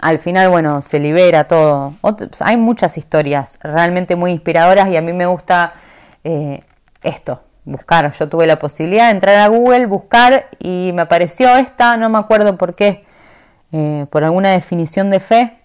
al 0.00 0.18
final, 0.18 0.48
bueno, 0.48 0.80
se 0.80 0.98
libera 0.98 1.44
todo. 1.44 1.94
hay 2.40 2.56
muchas 2.56 2.96
historias 2.96 3.58
realmente 3.60 4.16
muy 4.16 4.32
inspiradoras 4.32 4.88
y 4.88 4.96
a 4.96 5.02
mí 5.02 5.12
me 5.12 5.26
gusta 5.26 5.74
eh, 6.24 6.62
esto, 7.02 7.42
buscar. 7.64 8.10
Yo 8.12 8.28
tuve 8.28 8.46
la 8.46 8.58
posibilidad 8.58 9.06
de 9.06 9.12
entrar 9.12 9.36
a 9.36 9.48
Google, 9.48 9.86
buscar 9.86 10.46
y 10.58 10.92
me 10.94 11.02
apareció 11.02 11.54
esta, 11.56 11.96
no 11.98 12.08
me 12.08 12.18
acuerdo 12.18 12.56
por 12.56 12.74
qué, 12.74 13.04
eh, 13.72 14.06
por 14.10 14.24
alguna 14.24 14.50
definición 14.50 15.10
de 15.10 15.20
fe. 15.20 15.59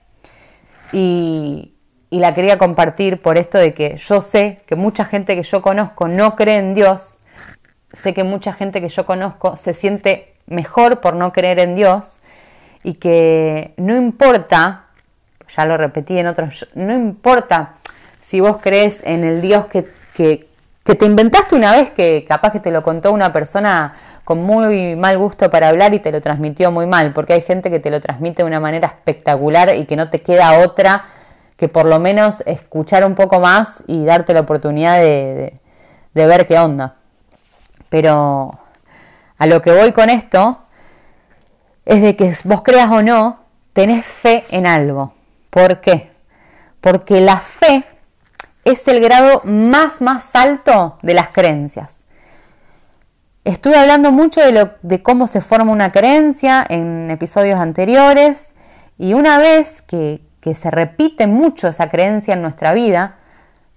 Y, 0.95 1.73
la 2.09 2.33
quería 2.33 2.57
compartir 2.57 3.21
por 3.21 3.37
esto 3.37 3.57
de 3.57 3.73
que 3.73 3.97
yo 3.97 4.21
sé 4.21 4.61
que 4.67 4.77
mucha 4.77 5.03
gente 5.03 5.35
que 5.35 5.43
yo 5.43 5.61
conozco 5.61 6.07
no 6.07 6.37
cree 6.37 6.57
en 6.57 6.73
Dios. 6.73 7.17
Sé 7.91 8.13
que 8.13 8.23
mucha 8.23 8.53
gente 8.53 8.79
que 8.79 8.87
yo 8.87 9.05
conozco 9.05 9.57
se 9.57 9.73
siente 9.73 10.35
mejor 10.47 11.01
por 11.01 11.15
no 11.15 11.33
creer 11.33 11.59
en 11.59 11.75
Dios 11.75 12.21
y 12.83 12.93
que 12.93 13.73
no 13.75 13.97
importa, 13.97 14.85
ya 15.53 15.65
lo 15.65 15.75
repetí 15.75 16.17
en 16.17 16.27
otros, 16.27 16.69
no 16.73 16.93
importa 16.93 17.73
si 18.21 18.39
vos 18.39 18.59
crees 18.61 19.01
en 19.03 19.25
el 19.25 19.41
Dios 19.41 19.65
que, 19.65 19.85
que, 20.13 20.47
te 20.85 21.05
inventaste 21.05 21.55
una 21.55 21.75
vez, 21.75 21.89
que 21.89 22.23
capaz 22.25 22.51
que 22.51 22.61
te 22.61 22.71
lo 22.71 22.81
contó 22.81 23.11
una 23.11 23.33
persona 23.33 23.93
con 24.25 24.43
muy 24.43 24.95
mal 24.95 25.17
gusto 25.17 25.49
para 25.51 25.69
hablar 25.69 25.93
y 25.93 25.99
te 25.99 26.11
lo 26.11 26.19
transmitió 26.19 26.71
muy 26.71 26.87
mal, 26.87 27.13
porque 27.13 27.33
hay 27.33 27.41
gente 27.41 27.69
que 27.69 27.79
te 27.79 27.91
lo 27.91 28.01
transmite 28.01 28.41
de 28.41 28.47
una 28.47 28.59
manera 28.59 28.87
espectacular 28.87 29.75
y 29.75 29.85
que 29.85 29.95
no 29.95 30.09
te 30.09 30.21
queda 30.21 30.59
otra 30.65 31.05
que 31.55 31.69
por 31.69 31.85
lo 31.85 31.99
menos 31.99 32.43
escuchar 32.45 33.05
un 33.05 33.15
poco 33.15 33.39
más 33.39 33.83
y 33.87 34.03
darte 34.03 34.33
la 34.33 34.41
oportunidad 34.41 34.99
de, 34.99 35.59
de 36.13 36.25
ver 36.25 36.47
qué 36.47 36.57
onda. 36.57 36.95
Pero 37.87 38.51
a 39.37 39.45
lo 39.45 39.61
que 39.61 39.71
voy 39.71 39.91
con 39.91 40.09
esto 40.09 40.59
es 41.85 42.01
de 42.01 42.15
que 42.15 42.35
vos 42.45 42.63
creas 42.63 42.89
o 42.89 43.03
no, 43.03 43.39
tenés 43.73 44.03
fe 44.05 44.43
en 44.49 44.65
algo. 44.65 45.13
¿Por 45.51 45.81
qué? 45.81 46.11
Porque 46.81 47.21
la 47.21 47.37
fe 47.37 47.85
es 48.63 48.87
el 48.87 48.99
grado 48.99 49.41
más, 49.45 50.01
más 50.01 50.35
alto 50.35 50.97
de 51.03 51.13
las 51.13 51.29
creencias. 51.29 52.04
Estuve 53.45 53.77
hablando 53.77 54.11
mucho 54.11 54.41
de, 54.41 55.03
cómo 55.03 55.27
se 55.27 55.39
forma 55.39 55.71
una 55.71 55.91
creencia 55.91 56.65
en 56.67 57.11
episodios 57.11 57.59
anteriores 57.59 58.49
y 58.97 59.13
una 59.13 59.37
vez 59.37 59.83
que, 59.83 60.23
que 60.41 60.55
se 60.55 60.71
repite 60.71 61.27
mucho 61.27 61.67
esa 61.67 61.91
creencia 61.91 62.33
en 62.33 62.41
nuestra 62.41 62.73
vida, 62.73 63.17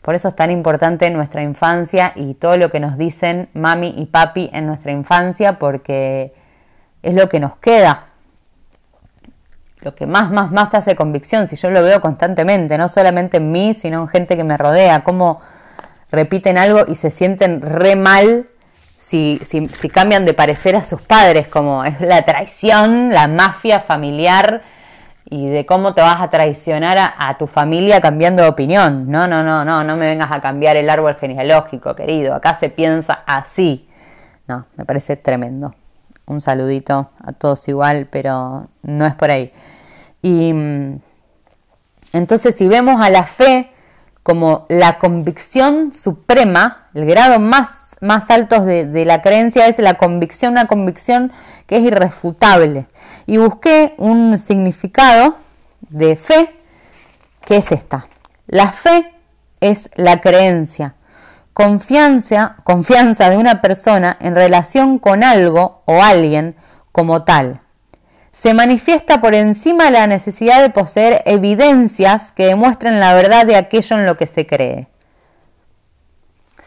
por 0.01 0.15
eso 0.15 0.29
es 0.29 0.37
tan 0.37 0.51
importante 0.51 1.11
nuestra 1.11 1.43
infancia 1.43 2.13
y 2.17 2.33
todo 2.33 2.57
lo 2.57 2.71
que 2.71 2.81
nos 2.81 2.97
dicen 2.97 3.51
mami 3.53 3.93
y 3.95 4.07
papi 4.07 4.49
en 4.55 4.67
nuestra 4.67 4.91
infancia, 4.91 5.59
porque 5.59 6.33
es 7.03 7.13
lo 7.13 7.29
que 7.29 7.39
nos 7.39 7.57
queda. 7.57 8.05
Lo 9.81 9.95
que 9.95 10.07
más, 10.07 10.31
más, 10.31 10.51
más 10.51 10.73
hace 10.73 10.97
convicción, 10.97 11.47
si 11.47 11.57
yo 11.57 11.71
lo 11.71 11.83
veo 11.83 12.01
constantemente, 12.01 12.79
no 12.79 12.89
solamente 12.89 13.37
en 13.37 13.53
mí, 13.53 13.75
sino 13.75 14.01
en 14.01 14.09
gente 14.09 14.35
que 14.39 14.45
me 14.45 14.57
rodea, 14.57 15.05
cómo 15.05 15.43
repiten 16.11 16.57
algo 16.57 16.87
y 16.89 16.95
se 16.95 17.11
sienten 17.11 17.61
re 17.61 17.97
mal 17.97 18.47
si, 19.09 19.41
si, 19.45 19.89
cambian 19.89 20.25
de 20.25 20.35
parecer 20.35 20.77
a 20.77 20.85
sus 20.85 21.01
padres, 21.01 21.49
como 21.49 21.85
es 21.85 22.01
la 22.01 22.23
traición, 22.23 23.11
la 23.11 23.27
mafia 23.27 23.81
familiar 23.81 24.63
y 25.25 25.47
de 25.47 25.65
cómo 25.65 25.95
te 25.95 26.01
vas 26.01 26.21
a 26.21 26.31
traicionar 26.31 26.99
a, 26.99 27.15
a, 27.19 27.39
tu 27.39 27.47
familia 27.47 28.01
cambiando 28.01 28.43
de 28.43 28.49
opinión. 28.49 29.11
No, 29.11 29.27
no, 29.27 29.43
no, 29.43 29.65
no, 29.65 29.83
no 29.85 29.97
me 29.97 30.07
vengas 30.07 30.31
a 30.31 30.41
cambiar 30.41 30.77
el 30.77 30.91
árbol 30.91 31.17
genealógico, 31.17 31.95
querido. 31.95 32.35
Acá 32.35 32.55
se 32.55 32.69
piensa 32.69 33.23
así. 33.27 33.89
No, 34.47 34.67
me 34.77 34.85
parece 34.85 35.17
tremendo 35.17 35.75
un 36.27 36.41
saludito 36.41 37.11
a 37.25 37.33
todos 37.33 37.67
igual, 37.69 38.09
pero 38.11 38.69
no 38.83 39.07
es 39.07 39.15
por 39.15 39.31
ahí. 39.31 39.53
Y 40.23 40.53
mm, 40.53 41.01
entonces 42.13 42.57
si 42.57 42.69
vemos 42.69 43.01
a 43.01 43.11
la 43.11 43.25
fe 43.25 43.73
como 44.23 44.67
la 44.69 44.99
convicción 44.99 45.93
suprema, 45.95 46.89
el 46.95 47.07
grado 47.07 47.41
más, 47.41 47.78
más 48.01 48.31
alto 48.31 48.65
de, 48.65 48.87
de 48.87 49.05
la 49.05 49.23
creencia 49.23 49.67
es 49.67 49.79
la 49.79 49.95
convicción, 49.95 50.53
una 50.53 50.67
convicción 50.67 51.33
que 51.67 51.77
es 51.77 51.83
irrefutable. 51.83 52.87
Y 53.27 53.39
busqué 53.39 53.95
un 53.99 54.39
significado 54.39 55.37
de 55.81 56.17
fe 56.17 56.55
que 57.45 57.57
es 57.57 57.73
esta. 57.73 58.09
La 58.47 58.73
fe 58.73 59.13
es 59.61 59.91
la 59.97 60.21
creencia 60.21 60.95
confianza, 61.59 62.55
confianza 62.63 63.31
de 63.31 63.37
una 63.37 63.61
persona 63.61 64.17
en 64.21 64.37
relación 64.37 65.01
con 65.01 65.25
algo 65.25 65.83
o 65.87 66.05
alguien 66.05 66.55
como 66.93 67.25
tal. 67.25 67.59
Se 68.31 68.55
manifiesta 68.55 69.21
por 69.21 69.35
encima 69.35 69.87
de 69.87 69.91
la 69.91 70.07
necesidad 70.07 70.61
de 70.61 70.71
poseer 70.71 71.21
evidencias 71.27 72.31
que 72.31 72.47
demuestren 72.47 73.01
la 73.01 73.13
verdad 73.13 73.45
de 73.45 73.57
aquello 73.57 73.97
en 73.97 74.07
lo 74.07 74.17
que 74.17 74.29
se 74.29 74.47
cree. 74.47 74.87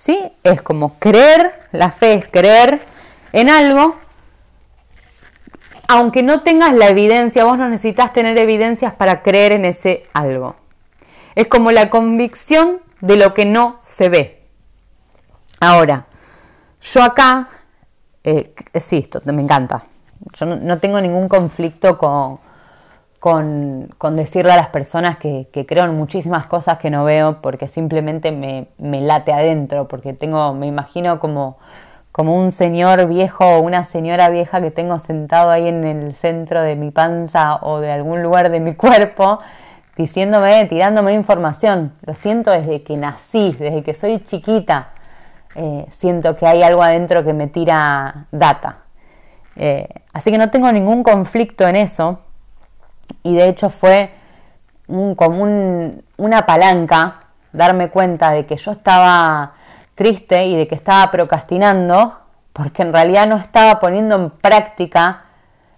¿Sí? 0.04 0.32
Es 0.42 0.64
como 0.64 0.98
creer, 0.98 1.54
la 1.72 1.92
fe 1.92 2.16
es 2.16 2.28
creer 2.28 2.82
en 3.34 3.52
algo, 3.52 3.98
aunque 5.88 6.24
no 6.24 6.42
tengas 6.42 6.74
la 6.74 6.88
evidencia, 6.88 7.44
vos 7.44 7.60
no 7.60 7.70
necesitas 7.70 8.12
tener 8.12 8.36
evidencias 8.40 8.96
para 8.96 9.22
creer 9.22 9.52
en 9.52 9.64
ese 9.64 10.08
algo. 10.14 10.56
Es 11.36 11.46
como 11.50 11.72
la 11.72 11.92
convicción 11.92 12.82
de 13.00 13.16
lo 13.16 13.36
que 13.36 13.46
no 13.46 13.78
se 13.84 14.10
ve. 14.10 14.42
Ahora, 15.60 16.08
yo 16.82 17.04
acá, 17.04 17.50
eh, 18.24 18.56
sí, 18.80 18.98
esto 19.04 19.22
me 19.26 19.44
encanta. 19.44 19.84
Yo 20.34 20.48
no, 20.48 20.80
tengo 20.80 21.00
ningún 21.00 21.28
conflicto 21.28 22.00
con, 22.00 22.40
con, 23.22 24.16
decirle 24.16 24.52
a 24.52 24.56
las 24.56 24.70
personas 24.70 25.18
que, 25.18 25.48
creo 25.68 25.86
en 25.86 25.96
muchísimas 25.96 26.48
cosas 26.48 26.80
que 26.80 26.90
no 26.90 27.04
veo 27.04 27.40
porque 27.40 27.68
simplemente 27.68 28.32
me, 28.32 28.70
me 28.80 29.00
late 29.00 29.32
adentro, 29.32 29.88
porque 29.88 30.14
tengo, 30.14 30.56
me 30.56 30.66
imagino 30.66 31.20
como, 31.20 31.60
como 32.12 32.36
un 32.36 32.52
señor 32.52 33.06
viejo 33.08 33.46
o 33.46 33.60
una 33.60 33.84
señora 33.84 34.30
vieja 34.30 34.60
que 34.60 34.72
tengo 34.72 34.98
sentado 34.98 35.52
ahí 35.52 35.68
en 35.68 35.84
el 35.84 36.16
centro 36.16 36.64
de 36.64 36.76
mi 36.76 36.90
panza 36.90 37.58
o 37.58 37.80
de 37.80 37.92
algún 37.92 38.24
lugar 38.24 38.50
de 38.50 38.60
mi 38.60 38.74
cuerpo 38.76 39.40
diciéndome, 39.96 40.66
tirándome 40.66 41.14
información. 41.14 41.94
Lo 42.02 42.16
siento 42.16 42.50
desde 42.50 42.82
que 42.82 42.98
nací, 42.98 43.52
desde 43.52 43.84
que 43.84 43.94
soy 43.94 44.20
chiquita. 44.22 44.90
Eh, 45.54 45.86
siento 45.92 46.36
que 46.38 46.48
hay 46.48 46.64
algo 46.64 46.82
adentro 46.82 47.24
que 47.24 47.34
me 47.34 47.46
tira 47.46 48.26
data. 48.32 48.80
Eh, 49.58 49.88
así 50.12 50.32
que 50.32 50.40
no 50.40 50.50
tengo 50.50 50.72
ningún 50.72 51.04
conflicto 51.04 51.68
en 51.68 51.76
eso 51.76 52.22
y 53.24 53.36
de 53.36 53.48
hecho 53.48 53.70
fue 53.70 54.12
como 54.88 55.44
una 56.18 56.46
palanca 56.46 57.22
darme 57.54 57.90
cuenta 57.90 58.32
de 58.32 58.46
que 58.46 58.58
yo 58.58 58.72
estaba 58.72 59.54
triste 59.96 60.46
y 60.46 60.56
de 60.56 60.68
que 60.68 60.76
estaba 60.76 61.10
procrastinando 61.12 62.18
porque 62.54 62.82
en 62.82 62.92
realidad 62.92 63.28
no 63.28 63.38
estaba 63.38 63.80
poniendo 63.80 64.16
en 64.16 64.30
práctica 64.30 65.26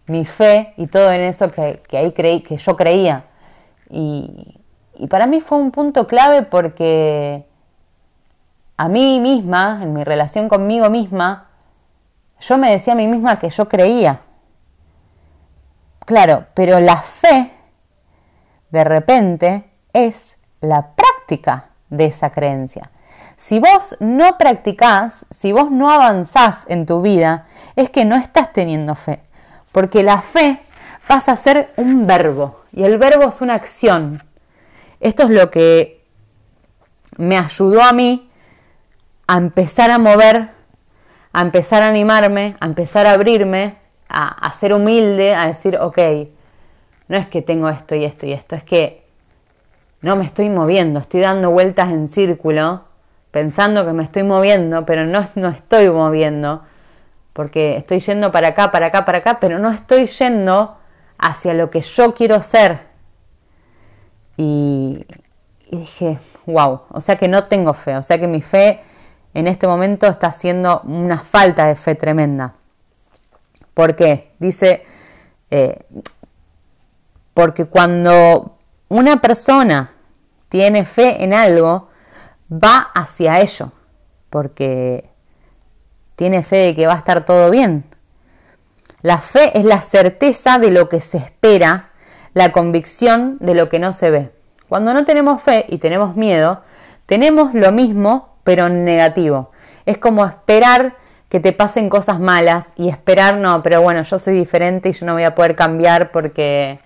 mi 0.07 0.25
fe 0.25 0.73
y 0.77 0.87
todo 0.87 1.11
en 1.11 1.21
eso 1.21 1.51
que, 1.51 1.81
ahí 1.91 2.11
creí, 2.11 2.41
que 2.41 2.57
yo 2.57 2.75
creía. 2.75 3.25
y 3.89 5.07
para 5.09 5.27
mí 5.27 5.41
fue 5.41 5.57
un 5.57 5.71
punto 5.71 6.07
clave 6.07 6.43
porque 6.43 7.45
a 8.77 8.89
mí 8.89 9.19
misma, 9.19 9.79
en 9.81 9.93
mi 9.93 10.03
relación 10.03 10.49
conmigo 10.49 10.89
misma, 10.89 11.47
yo 12.39 12.57
me 12.57 12.71
decía 12.71 12.93
a 12.93 12.95
mí 12.95 13.07
misma 13.07 13.39
que 13.39 13.49
yo 13.49 13.69
creía. 13.69 14.21
Claro, 16.05 16.45
pero 16.53 16.79
la 16.79 16.97
fe, 16.97 17.51
de 18.69 18.83
repente, 18.83 19.69
es 19.93 20.35
la 20.61 20.91
práctica 20.95 21.69
de 21.89 22.05
esa 22.05 22.31
creencia. 22.31 22.89
Si 23.37 23.59
vos 23.59 23.95
no 23.99 24.37
practicás, 24.37 25.25
si 25.29 25.51
vos 25.51 25.69
no 25.69 25.91
avanzás 25.91 26.59
en 26.67 26.85
tu 26.85 27.01
vida, 27.01 27.47
es 27.75 27.89
que 27.89 28.05
no 28.05 28.15
estás 28.15 28.53
teniendo 28.53 28.95
fe. 28.95 29.21
Porque 29.71 30.03
la 30.03 30.21
fe 30.21 30.61
pasa 31.07 31.33
a 31.33 31.37
ser 31.37 31.73
un 31.77 32.07
verbo 32.07 32.61
y 32.71 32.83
el 32.83 32.97
verbo 32.97 33.27
es 33.27 33.41
una 33.41 33.55
acción. 33.55 34.23
Esto 34.99 35.23
es 35.23 35.29
lo 35.29 35.51
que 35.51 36.05
me 37.17 37.37
ayudó 37.37 37.83
a 37.83 37.91
mí 37.91 38.29
a 39.27 39.37
empezar 39.37 39.91
a 39.91 39.99
mover, 39.99 40.49
a 41.33 41.41
empezar 41.41 41.83
a 41.83 41.89
animarme, 41.89 42.55
a 42.59 42.65
empezar 42.65 43.07
a 43.07 43.11
abrirme, 43.11 43.75
a, 44.13 44.51
ser 44.51 44.73
humilde, 44.73 45.33
a 45.33 45.47
decir, 45.47 45.77
ok, 45.77 45.97
no 47.07 47.17
es 47.17 47.27
que 47.27 47.41
tengo 47.41 47.67
esto 47.67 47.95
y 47.95 48.05
esto 48.05 48.27
y 48.27 48.33
esto, 48.33 48.55
es 48.55 48.63
que 48.63 49.03
no 50.01 50.15
me 50.15 50.25
estoy 50.25 50.49
moviendo, 50.49 50.99
estoy 50.99 51.21
dando 51.21 51.49
vueltas 51.49 51.89
en 51.89 52.07
círculo, 52.07 52.83
pensando 53.31 53.85
que 53.85 53.93
me 53.93 54.03
estoy 54.03 54.23
moviendo, 54.23 54.85
pero 54.85 55.05
no, 55.05 55.27
no 55.35 55.49
estoy 55.49 55.89
moviendo, 55.89 56.61
porque 57.33 57.77
estoy 57.77 57.99
yendo 57.99 58.31
para 58.31 58.49
acá, 58.49 58.71
para 58.71 58.87
acá, 58.87 59.03
para 59.05 59.17
acá, 59.19 59.39
pero 59.39 59.57
no 59.57 59.71
estoy 59.71 60.05
yendo 60.05 60.77
hacia 61.17 61.55
lo 61.55 61.71
que 61.71 61.81
yo 61.81 62.13
quiero 62.13 62.41
ser. 62.43 62.81
Y, 64.37 65.05
y 65.71 65.77
dije, 65.77 66.19
wow, 66.45 66.81
o 66.89 67.01
sea 67.01 67.15
que 67.15 67.27
no 67.27 67.45
tengo 67.45 67.73
fe, 67.73 67.97
o 67.97 68.03
sea 68.03 68.19
que 68.19 68.27
mi 68.27 68.41
fe 68.41 68.81
en 69.33 69.47
este 69.47 69.65
momento 69.65 70.05
está 70.05 70.27
haciendo 70.27 70.81
una 70.81 71.17
falta 71.17 71.65
de 71.65 71.75
fe 71.75 71.95
tremenda. 71.95 72.53
¿Por 73.73 73.95
qué? 73.95 74.31
Dice, 74.39 74.85
eh, 75.49 75.79
porque 77.33 77.65
cuando 77.65 78.57
una 78.89 79.21
persona 79.21 79.91
tiene 80.49 80.85
fe 80.85 81.23
en 81.23 81.33
algo, 81.33 81.89
va 82.51 82.91
hacia 82.93 83.39
ello, 83.39 83.71
porque 84.29 85.09
tiene 86.15 86.43
fe 86.43 86.57
de 86.57 86.75
que 86.75 86.87
va 86.87 86.93
a 86.93 86.97
estar 86.97 87.25
todo 87.25 87.49
bien. 87.49 87.85
La 89.01 89.17
fe 89.17 89.57
es 89.57 89.65
la 89.65 89.81
certeza 89.81 90.59
de 90.59 90.71
lo 90.71 90.87
que 90.89 91.01
se 91.01 91.17
espera, 91.17 91.89
la 92.33 92.51
convicción 92.51 93.37
de 93.39 93.55
lo 93.55 93.69
que 93.69 93.79
no 93.79 93.93
se 93.93 94.09
ve. 94.09 94.31
Cuando 94.69 94.93
no 94.93 95.05
tenemos 95.05 95.41
fe 95.41 95.65
y 95.69 95.79
tenemos 95.79 96.15
miedo, 96.15 96.61
tenemos 97.05 97.53
lo 97.53 97.71
mismo 97.71 98.37
pero 98.43 98.69
negativo. 98.69 99.51
Es 99.85 99.97
como 99.97 100.25
esperar 100.25 100.95
que 101.33 101.39
te 101.39 101.51
pasen 101.51 101.89
cosas 101.89 102.19
malas 102.19 102.73
y 102.75 102.89
esperar, 102.89 103.37
no, 103.37 103.63
pero 103.63 103.81
bueno, 103.81 104.03
yo 104.03 104.19
soy 104.19 104.35
diferente 104.35 104.89
y 104.89 104.91
yo 104.91 105.03
no 105.07 105.13
voy 105.13 105.23
a 105.23 105.33
poder 105.33 105.55
cambiar 105.55 106.11
porque, 106.11 106.77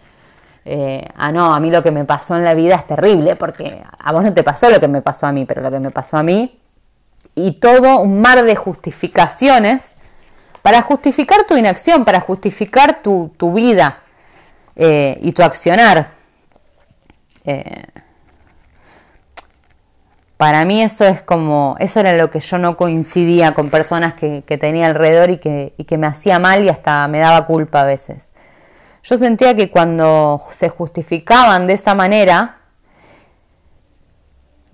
eh, 0.63 1.05
ah, 1.17 1.33
no, 1.33 1.53
a 1.53 1.59
mí 1.59 1.69
lo 1.69 1.83
que 1.83 1.91
me 1.91 2.05
pasó 2.05 2.37
en 2.37 2.45
la 2.45 2.53
vida 2.53 2.75
es 2.75 2.87
terrible, 2.87 3.35
porque 3.35 3.83
a 3.99 4.13
vos 4.13 4.23
no 4.23 4.33
te 4.33 4.43
pasó 4.43 4.69
lo 4.69 4.79
que 4.79 4.87
me 4.87 5.01
pasó 5.01 5.27
a 5.27 5.33
mí, 5.33 5.43
pero 5.43 5.61
lo 5.61 5.69
que 5.69 5.81
me 5.81 5.91
pasó 5.91 6.15
a 6.15 6.23
mí, 6.23 6.61
y 7.35 7.59
todo 7.59 7.99
un 7.99 8.21
mar 8.21 8.41
de 8.45 8.55
justificaciones 8.55 9.91
para 10.61 10.81
justificar 10.81 11.43
tu 11.45 11.57
inacción, 11.57 12.05
para 12.05 12.21
justificar 12.21 13.01
tu, 13.03 13.29
vida 13.53 13.99
eh, 14.77 15.17
y 15.23 15.33
tu 15.33 15.43
accionar. 15.43 16.11
Eh, 17.43 17.83
para 20.37 20.65
mí 20.65 20.83
eso 20.83 21.03
es 21.05 21.23
como, 21.23 21.75
eso 21.79 21.99
era 21.99 22.13
lo 22.13 22.29
que 22.29 22.39
yo 22.39 22.59
no 22.59 22.77
coincidía 22.77 23.53
con 23.53 23.71
personas 23.71 24.13
que, 24.13 24.41
tenía 24.59 24.85
alrededor 24.85 25.31
y 25.31 25.37
que, 25.39 25.73
y 25.77 25.85
que 25.85 25.97
me 25.97 26.05
hacía 26.05 26.37
mal 26.37 26.63
y 26.63 26.69
hasta 26.69 27.07
me 27.07 27.17
daba 27.17 27.47
culpa 27.47 27.81
a 27.81 27.85
veces. 27.85 28.31
Yo 29.01 29.17
sentía 29.17 29.55
que 29.55 29.71
cuando 29.71 30.41
se 30.51 30.69
justificaban 30.69 31.65
de 31.65 31.73
esa 31.73 31.95
manera, 31.95 32.57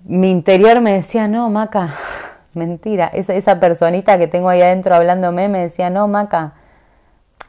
mi 0.04 0.30
interior 0.30 0.82
me 0.82 0.92
decía, 0.92 1.28
no, 1.28 1.48
Maca, 1.48 1.94
mentira. 2.52 3.06
Esa, 3.06 3.32
esa 3.32 3.58
personita 3.58 4.18
que 4.18 4.26
tengo 4.26 4.50
ahí 4.50 4.60
adentro 4.60 4.94
hablándome 4.94 5.48
me 5.48 5.60
decía, 5.60 5.88
no, 5.88 6.08
Maca, 6.08 6.54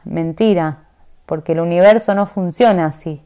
mentira, 0.05 0.85
porque 1.25 1.51
el 1.51 1.59
universo 1.59 2.15
no 2.15 2.27
funciona 2.27 2.85
así. 2.85 3.25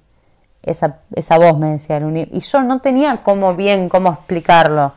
Esa, 0.63 0.97
esa 1.15 1.37
voz 1.37 1.57
me 1.57 1.71
decía 1.71 1.97
el 1.97 2.29
Y 2.31 2.39
yo 2.39 2.61
no 2.61 2.79
tenía 2.79 3.17
cómo 3.23 3.55
bien, 3.55 3.89
cómo 3.89 4.09
explicarlo. 4.11 4.93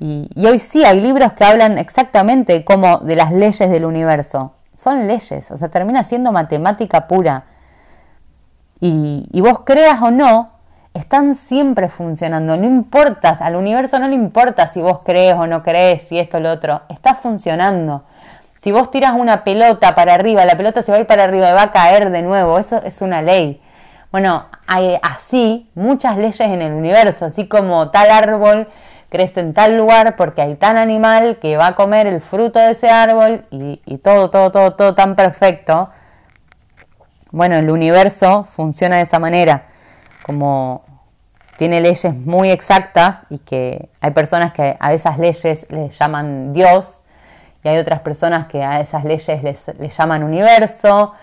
Y, 0.00 0.28
hoy 0.46 0.58
sí 0.58 0.84
hay 0.84 1.00
libros 1.00 1.32
que 1.34 1.44
hablan 1.44 1.78
exactamente 1.78 2.64
como 2.64 2.98
de 2.98 3.16
las 3.16 3.32
leyes 3.32 3.70
del 3.70 3.84
universo. 3.84 4.52
Son 4.76 5.06
leyes, 5.06 5.50
o 5.50 5.56
sea, 5.56 5.68
termina 5.68 6.04
siendo 6.04 6.32
matemática 6.32 7.06
pura. 7.06 7.44
Y, 8.80 9.28
y 9.32 9.40
vos 9.40 9.60
creas 9.64 10.02
o 10.02 10.10
no, 10.10 10.50
están 10.94 11.34
siempre 11.34 11.88
funcionando. 11.88 12.56
No 12.56 12.64
importa, 12.64 13.36
al 13.40 13.56
universo 13.56 13.98
no 13.98 14.08
le 14.08 14.14
importa 14.14 14.66
si 14.68 14.80
vos 14.80 15.00
crees 15.04 15.34
o 15.34 15.46
no 15.46 15.62
crees, 15.62 16.02
si 16.02 16.18
esto 16.18 16.38
o 16.38 16.40
lo 16.40 16.52
otro. 16.52 16.82
Está 16.88 17.16
funcionando. 17.16 18.04
Si 18.56 18.72
vos 18.72 18.90
tiras 18.90 19.12
una 19.12 19.44
pelota 19.44 19.94
para 19.94 20.14
arriba, 20.14 20.44
la 20.44 20.56
pelota 20.56 20.82
se 20.82 20.90
va 20.90 20.96
a 20.96 21.00
ir 21.00 21.06
para 21.06 21.24
arriba 21.24 21.50
y 21.50 21.52
va 21.52 21.62
a 21.62 21.72
caer 21.72 22.10
de 22.10 22.22
nuevo. 22.22 22.58
Eso 22.58 22.80
es 22.82 23.02
una 23.02 23.20
ley. 23.22 23.60
Bueno, 24.14 24.46
hay 24.68 24.96
así 25.02 25.68
muchas 25.74 26.16
leyes 26.18 26.40
en 26.40 26.62
el 26.62 26.72
universo, 26.72 27.24
así 27.24 27.48
como 27.48 27.90
tal 27.90 28.12
árbol 28.12 28.68
crece 29.08 29.40
en 29.40 29.54
tal 29.54 29.76
lugar 29.76 30.14
porque 30.14 30.40
hay 30.40 30.54
tal 30.54 30.76
animal 30.78 31.40
que 31.40 31.56
va 31.56 31.66
a 31.66 31.74
comer 31.74 32.06
el 32.06 32.20
fruto 32.20 32.60
de 32.60 32.70
ese 32.70 32.88
árbol 32.88 33.44
y, 33.50 33.98
todo, 34.04 34.30
todo, 34.30 34.52
todo, 34.52 34.74
todo 34.74 34.94
tan 34.94 35.16
perfecto. 35.16 35.90
Bueno, 37.32 37.56
el 37.56 37.68
universo 37.68 38.46
funciona 38.52 38.98
de 38.98 39.02
esa 39.02 39.18
manera, 39.18 39.64
como 40.22 40.82
tiene 41.56 41.80
leyes 41.80 42.14
muy 42.14 42.52
exactas 42.52 43.26
y 43.30 43.38
que 43.38 43.88
hay 44.00 44.12
personas 44.12 44.52
que 44.52 44.76
a 44.78 44.92
esas 44.92 45.18
leyes 45.18 45.66
les 45.70 45.98
llaman 45.98 46.52
Dios 46.52 47.02
y 47.64 47.68
hay 47.68 47.78
otras 47.78 47.98
personas 47.98 48.46
que 48.46 48.62
a 48.62 48.78
esas 48.78 49.04
leyes 49.04 49.42
les, 49.42 49.96
llaman 49.96 50.22
universo, 50.22 51.14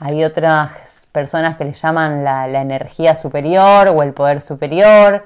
hay 0.00 0.24
otras 0.24 0.89
personas 1.12 1.56
que 1.56 1.64
le 1.64 1.72
llaman 1.72 2.24
la, 2.24 2.46
energía 2.60 3.14
superior 3.14 3.88
o 3.88 4.02
el 4.02 4.12
poder 4.12 4.40
superior. 4.40 5.24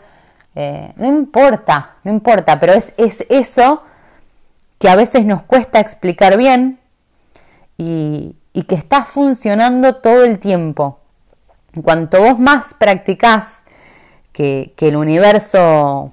Eh, 0.55 0.93
no 0.97 1.07
importa, 1.07 1.97
no 2.05 2.13
importa, 2.13 2.61
pero 2.61 2.73
es, 2.73 2.93
es, 2.97 3.25
eso 3.29 3.83
que 4.79 4.89
a 4.89 4.97
veces 4.97 5.25
nos 5.25 5.43
cuesta 5.43 5.81
explicar 5.81 6.37
bien 6.37 6.79
y, 7.77 8.37
que 8.69 8.75
está 8.77 9.05
funcionando 9.05 9.97
todo 9.97 10.25
el 10.25 10.39
tiempo. 10.39 11.01
Cuanto 11.83 12.21
vos 12.21 12.39
más 12.39 12.73
practicás 12.75 13.65
que, 14.33 14.75
el 14.79 14.97
universo 14.97 16.13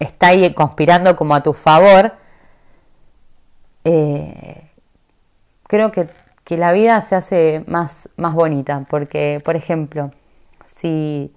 está 0.00 0.28
ahí 0.28 0.52
conspirando 0.54 1.16
como 1.16 1.34
a 1.34 1.42
tu 1.42 1.52
favor, 1.52 2.14
eh, 3.84 4.68
creo 5.68 5.92
que 5.92 6.08
que 6.48 6.56
la 6.56 6.72
vida 6.72 7.02
se 7.02 7.14
hace 7.14 7.62
más, 7.66 8.08
más 8.16 8.32
bonita, 8.32 8.86
porque, 8.88 9.42
por 9.44 9.54
ejemplo, 9.54 10.12
si, 10.64 11.30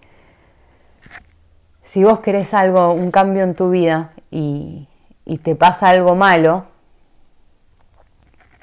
si 1.84 2.06
vos 2.06 2.22
querés 2.22 2.54
algo, 2.54 2.94
un 2.94 3.12
cambio 3.12 3.44
en 3.44 3.54
tu 3.54 3.72
vida 3.72 4.14
y, 4.32 4.88
te 5.44 5.54
pasa 5.54 5.90
algo 5.90 6.16
malo, 6.16 6.66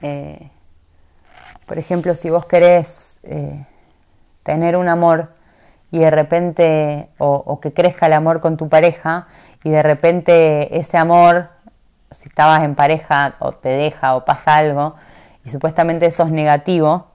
eh, 0.01 0.51
por 1.67 1.77
ejemplo, 1.77 2.15
si 2.15 2.31
vos 2.31 2.47
querés 2.47 3.21
eh, 3.25 3.67
tener 4.43 4.79
un 4.79 4.89
amor 4.89 5.29
y 5.91 5.99
de 5.99 6.11
repente, 6.11 7.11
o, 7.19 7.43
o, 7.45 7.61
que 7.61 7.75
crezca 7.75 8.07
el 8.07 8.15
amor 8.15 8.41
con 8.41 8.57
tu 8.57 8.71
pareja, 8.71 9.29
y 9.65 9.69
de 9.69 9.83
repente 9.83 10.79
ese 10.79 10.97
amor, 10.97 11.51
si 12.11 12.27
estabas 12.27 12.63
en 12.63 12.75
pareja 12.75 13.35
o 13.39 13.53
te 13.53 13.69
deja 13.69 14.17
o 14.17 14.25
pasa 14.25 14.57
algo, 14.57 14.97
y 15.45 15.51
supuestamente 15.51 16.07
eso 16.07 16.23
es 16.25 16.31
negativo, 16.31 17.07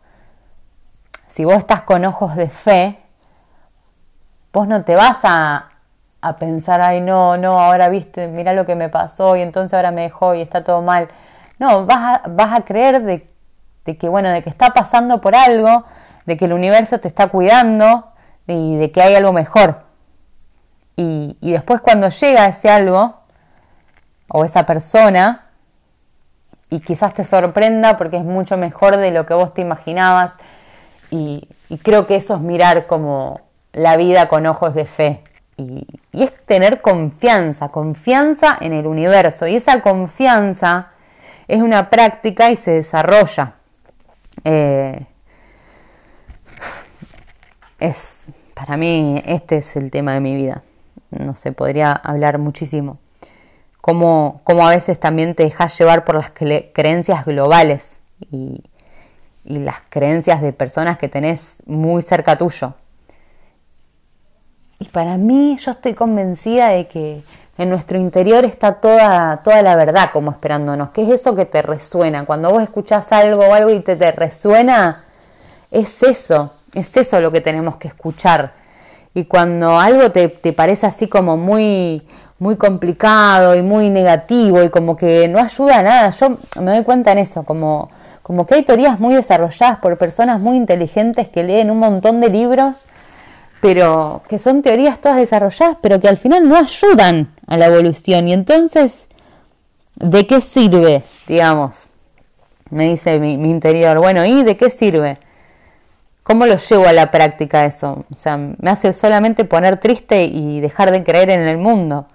si 1.28 1.46
vos 1.46 1.56
estás 1.56 1.82
con 1.82 2.06
ojos 2.06 2.36
de 2.36 2.50
fe, 2.50 3.00
vos 4.52 4.68
no 4.68 4.84
te 4.84 4.96
vas 4.96 5.18
a, 5.24 5.70
pensar, 6.40 6.82
ay 6.82 7.02
no, 7.02 7.38
no, 7.38 7.60
ahora 7.60 7.90
viste, 7.90 8.28
mira 8.28 8.54
lo 8.54 8.66
que 8.66 8.76
me 8.76 8.88
pasó 8.88 9.36
y 9.36 9.42
entonces 9.42 9.74
ahora 9.74 9.92
me 9.92 10.04
dejó 10.04 10.36
y 10.36 10.42
está 10.42 10.64
todo 10.64 10.82
mal. 10.82 11.10
No, 11.60 11.86
vas 11.86 12.22
a, 12.24 12.30
vas 12.30 12.54
a 12.54 12.64
creer 12.64 13.02
de, 13.04 13.98
que, 13.98 14.08
bueno, 14.08 14.30
de 14.30 14.42
que 14.42 14.50
está 14.50 14.70
pasando 14.70 15.20
por 15.22 15.36
algo, 15.36 15.86
de 16.26 16.38
que 16.38 16.46
el 16.46 16.54
universo 16.54 17.00
te 17.00 17.08
está 17.08 17.28
cuidando 17.28 18.14
y 18.48 18.78
de 18.78 18.92
que 18.92 19.02
hay 19.02 19.16
algo 19.16 19.34
mejor. 19.34 19.84
Y, 20.96 21.38
y 21.42 21.52
después 21.52 21.82
cuando 21.82 22.10
llega 22.10 22.46
ese 22.46 22.70
algo, 22.70 23.24
o 24.30 24.46
esa 24.46 24.66
persona, 24.66 25.43
y 26.74 26.80
quizás 26.80 27.14
te 27.14 27.24
sorprenda 27.24 27.98
porque 27.98 28.18
es 28.18 28.24
mucho 28.24 28.58
mejor 28.58 28.98
de 28.98 29.12
lo 29.12 29.28
que 29.28 29.36
vos 29.36 29.54
te 29.54 29.62
imaginabas 29.62 30.34
y, 31.12 31.48
creo 31.84 32.08
que 32.08 32.16
eso 32.16 32.36
es 32.36 32.42
mirar 32.42 32.88
como 32.88 33.42
la 33.74 33.96
vida 33.96 34.28
con 34.28 34.48
ojos 34.48 34.74
de 34.74 34.86
fe 34.86 35.24
y, 35.56 35.86
es 36.12 36.32
tener 36.48 36.82
confianza, 36.82 37.70
confianza 37.70 38.58
en 38.60 38.74
el 38.74 38.88
universo 38.88 39.46
y 39.46 39.56
esa 39.56 39.82
confianza 39.82 40.90
es 41.48 41.62
una 41.62 41.92
práctica 41.92 42.50
y 42.50 42.56
se 42.56 42.72
desarrolla. 42.72 43.54
Eh, 44.44 45.06
es, 47.80 48.24
para 48.56 48.78
mí 48.78 49.22
este 49.28 49.58
es 49.58 49.76
el 49.76 49.92
tema 49.92 50.14
de 50.14 50.22
mi 50.22 50.36
vida. 50.36 50.64
No 51.12 51.36
sé, 51.36 51.52
podría 51.52 51.92
hablar 51.92 52.40
muchísimo 52.40 52.98
cómo, 53.84 54.42
a 54.48 54.70
veces 54.70 54.98
también 54.98 55.36
te 55.36 55.44
dejas 55.44 55.78
llevar 55.78 56.06
por 56.06 56.16
las 56.16 56.32
creencias 56.32 57.26
globales 57.26 57.98
y, 58.32 58.64
las 59.44 59.82
creencias 59.90 60.42
de 60.42 60.54
personas 60.54 60.98
que 60.98 61.10
tenés 61.10 61.56
muy 61.66 62.02
cerca 62.02 62.38
tuyo. 62.38 62.76
Y 64.80 64.86
para 64.86 65.18
mí 65.18 65.58
yo 65.58 65.72
estoy 65.72 65.96
convencida 65.96 66.70
de 66.70 66.88
que 66.88 67.24
en 67.58 67.70
nuestro 67.70 67.98
interior 67.98 68.46
está 68.46 68.76
toda, 68.76 69.44
toda 69.44 69.62
la 69.62 69.76
verdad 69.76 70.12
como 70.14 70.32
esperándonos. 70.32 70.92
¿Qué 70.92 71.04
es 71.04 71.10
eso 71.20 71.36
que 71.36 71.44
te 71.44 71.62
resuena? 71.62 72.26
Cuando 72.26 72.52
vos 72.52 72.64
escuchás 72.64 73.12
algo 73.12 73.42
o 73.42 73.54
algo 73.54 73.70
y 73.70 73.82
te, 73.82 73.98
te 73.98 74.14
resuena, 74.14 75.04
es 75.72 76.02
eso, 76.04 76.54
es 76.74 76.96
eso 76.96 77.20
lo 77.20 77.34
que 77.34 77.42
tenemos 77.42 77.76
que 77.76 77.90
escuchar. 77.90 78.54
Y 79.14 79.26
cuando 79.26 79.78
algo 79.78 80.10
te, 80.14 80.30
te 80.30 80.54
parece 80.54 80.86
así 80.86 81.10
como 81.10 81.36
muy, 81.36 82.08
muy 82.40 82.56
complicado 82.58 83.56
y 83.56 83.62
muy 83.62 83.90
negativo 83.90 84.64
y 84.64 84.70
como 84.70 84.98
que 84.98 85.28
no 85.28 85.40
ayuda 85.40 85.80
a 85.80 85.84
nada, 85.84 86.10
yo 86.12 86.38
me 86.62 86.72
doy 86.72 86.84
cuenta 86.84 87.12
en 87.12 87.20
eso, 87.20 87.44
como, 87.44 87.90
como 88.22 88.46
que 88.46 88.56
hay 88.56 88.64
teorías 88.64 89.00
muy 89.00 89.14
desarrolladas 89.14 89.80
por 89.80 89.98
personas 89.98 90.40
muy 90.40 90.58
inteligentes 90.58 91.28
que 91.28 91.44
leen 91.44 91.72
un 91.72 91.80
montón 91.80 92.22
de 92.22 92.30
libros, 92.30 92.86
pero 93.62 94.22
que 94.28 94.40
son 94.40 94.62
teorías 94.62 95.00
todas 95.00 95.18
desarrolladas, 95.18 95.78
pero 95.82 96.00
que 96.02 96.10
al 96.10 96.18
final 96.18 96.48
no 96.50 96.58
ayudan 96.58 97.30
a 97.48 97.58
la 97.58 97.68
evolución. 97.68 98.28
Y 98.28 98.34
entonces, 98.34 99.08
¿de 99.96 100.28
qué 100.28 100.42
sirve, 100.42 101.04
digamos? 101.28 101.88
Me 102.70 102.90
dice 102.90 103.20
mi, 103.20 103.38
mi 103.38 103.50
interior, 103.50 104.00
bueno, 104.00 104.26
¿y 104.26 104.44
de 104.44 104.58
qué 104.58 104.70
sirve? 104.70 105.18
¿Cómo 106.24 106.46
lo 106.46 106.58
llevo 106.58 106.88
a 106.88 106.94
la 106.94 107.12
práctica 107.12 107.66
eso? 107.66 108.06
O 108.12 108.16
sea, 108.16 108.38
me 108.38 108.70
hace 108.70 108.94
solamente 108.94 109.44
poner 109.44 109.78
triste 109.78 110.24
y 110.24 110.62
dejar 110.62 110.92
de 110.92 111.04
creer 111.04 111.30
en 111.30 111.42
el 111.42 111.58
mundo. 111.58 112.08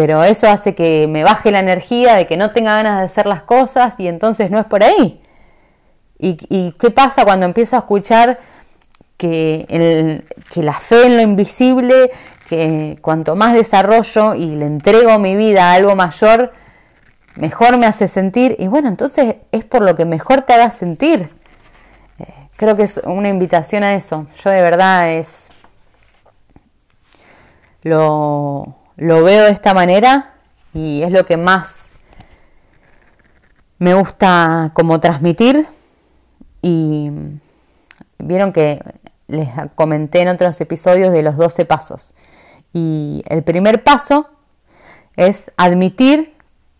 Pero 0.00 0.24
eso 0.24 0.48
hace 0.48 0.74
que 0.74 1.06
me 1.06 1.24
baje 1.24 1.50
la 1.50 1.58
energía, 1.58 2.16
de 2.16 2.26
que 2.26 2.38
no 2.38 2.52
tenga 2.52 2.74
ganas 2.74 3.00
de 3.00 3.04
hacer 3.04 3.26
las 3.26 3.42
cosas 3.42 3.96
y 3.98 4.08
entonces 4.08 4.50
no 4.50 4.58
es 4.58 4.64
por 4.64 4.82
ahí. 4.82 5.20
¿Y, 6.18 6.72
qué 6.72 6.90
pasa 6.90 7.26
cuando 7.26 7.44
empiezo 7.44 7.76
a 7.76 7.80
escuchar 7.80 8.38
que, 9.18 9.66
el, 9.68 10.24
que 10.50 10.62
la 10.62 10.72
fe 10.72 11.04
en 11.04 11.16
lo 11.16 11.22
invisible, 11.22 12.10
que 12.48 12.98
cuanto 13.02 13.36
más 13.36 13.52
desarrollo 13.52 14.34
y 14.34 14.46
le 14.46 14.64
entrego 14.64 15.18
mi 15.18 15.36
vida 15.36 15.70
a 15.70 15.74
algo 15.74 15.94
mayor, 15.94 16.54
mejor 17.36 17.76
me 17.76 17.84
hace 17.84 18.08
sentir? 18.08 18.56
Y 18.58 18.68
bueno, 18.68 18.88
entonces 18.88 19.36
es 19.52 19.64
por 19.66 19.82
lo 19.82 19.96
que 19.96 20.06
mejor 20.06 20.40
te 20.40 20.54
haga 20.54 20.70
sentir 20.70 21.28
creo 22.56 22.76
que 22.76 22.82
es 22.84 23.00
una 23.04 23.30
invitación 23.30 23.84
a 23.84 23.94
eso. 23.94 24.26
Yo 24.42 24.50
de 24.50 24.60
verdad 24.60 25.12
es 25.12 25.48
lo, 27.82 28.79
veo 29.00 29.44
de 29.44 29.50
esta 29.50 29.74
manera 29.74 30.34
y 30.74 31.02
es 31.02 31.10
lo 31.10 31.26
que 31.26 31.36
más 31.36 31.84
me 33.78 33.94
gusta 33.94 34.70
como 34.74 35.00
transmitir 35.00 35.66
y 36.60 37.10
vieron 38.18 38.52
que 38.52 38.82
les 39.26 39.48
comenté 39.74 40.20
en 40.20 40.28
otros 40.28 40.60
episodios 40.60 41.12
de 41.12 41.22
los 41.22 41.36
12 41.36 41.64
pasos 41.64 42.12
y 42.72 43.22
el 43.26 43.42
primer 43.42 43.82
paso 43.82 44.28
es 45.16 45.50
admitir 45.56 46.34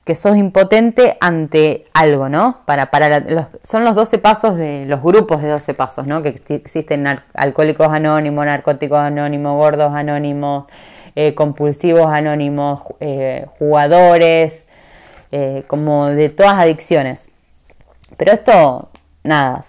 que 0.04 0.14
sos 0.14 0.36
impotente 0.36 1.16
ante 1.20 1.86
algo, 1.92 2.28
¿no? 2.28 2.62
Para, 2.64 2.86
para 2.86 3.48
son 3.62 3.84
los 3.84 3.94
12 3.94 4.18
pasos 4.18 4.56
de 4.56 4.84
los 4.86 5.02
grupos 5.02 5.42
de 5.42 5.48
12 5.48 5.74
pasos, 5.74 6.06
¿no? 6.06 6.22
Que 6.22 6.34
existen 6.48 7.06
alcohólicos 7.34 7.88
anónimos, 7.88 8.44
narcóticos 8.44 8.98
anónimos, 8.98 9.56
gordos 9.56 9.92
anónimos, 9.94 10.66
eh, 11.14 11.34
compulsivos 11.34 12.06
anónimos, 12.06 12.82
eh, 13.00 13.46
jugadores, 13.58 14.66
eh, 15.32 15.64
como 15.66 16.06
de 16.06 16.28
todas 16.28 16.54
adicciones. 16.54 17.28
Pero 18.16 18.32
esto, 18.32 18.90
nada, 19.22 19.64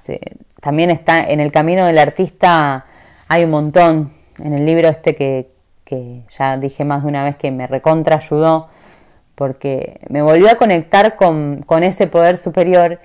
también 0.61 0.89
está 0.91 1.23
en 1.23 1.39
el 1.39 1.51
camino 1.51 1.85
del 1.85 1.97
artista, 1.97 2.85
hay 3.27 3.43
un 3.43 3.51
montón. 3.51 4.11
En 4.39 4.53
el 4.53 4.65
libro 4.65 4.87
este 4.87 5.15
que, 5.15 5.51
que 5.85 6.21
ya 6.37 6.57
dije 6.57 6.83
más 6.83 7.03
de 7.03 7.09
una 7.09 7.23
vez 7.23 7.35
que 7.35 7.51
me 7.51 7.67
recontra 7.67 8.15
ayudó, 8.15 8.69
porque 9.41 9.99
me 10.07 10.21
volvió 10.21 10.51
a 10.51 10.55
conectar 10.55 11.15
con, 11.15 11.65
ese 11.81 12.05
poder 12.05 12.37
superior 12.37 12.99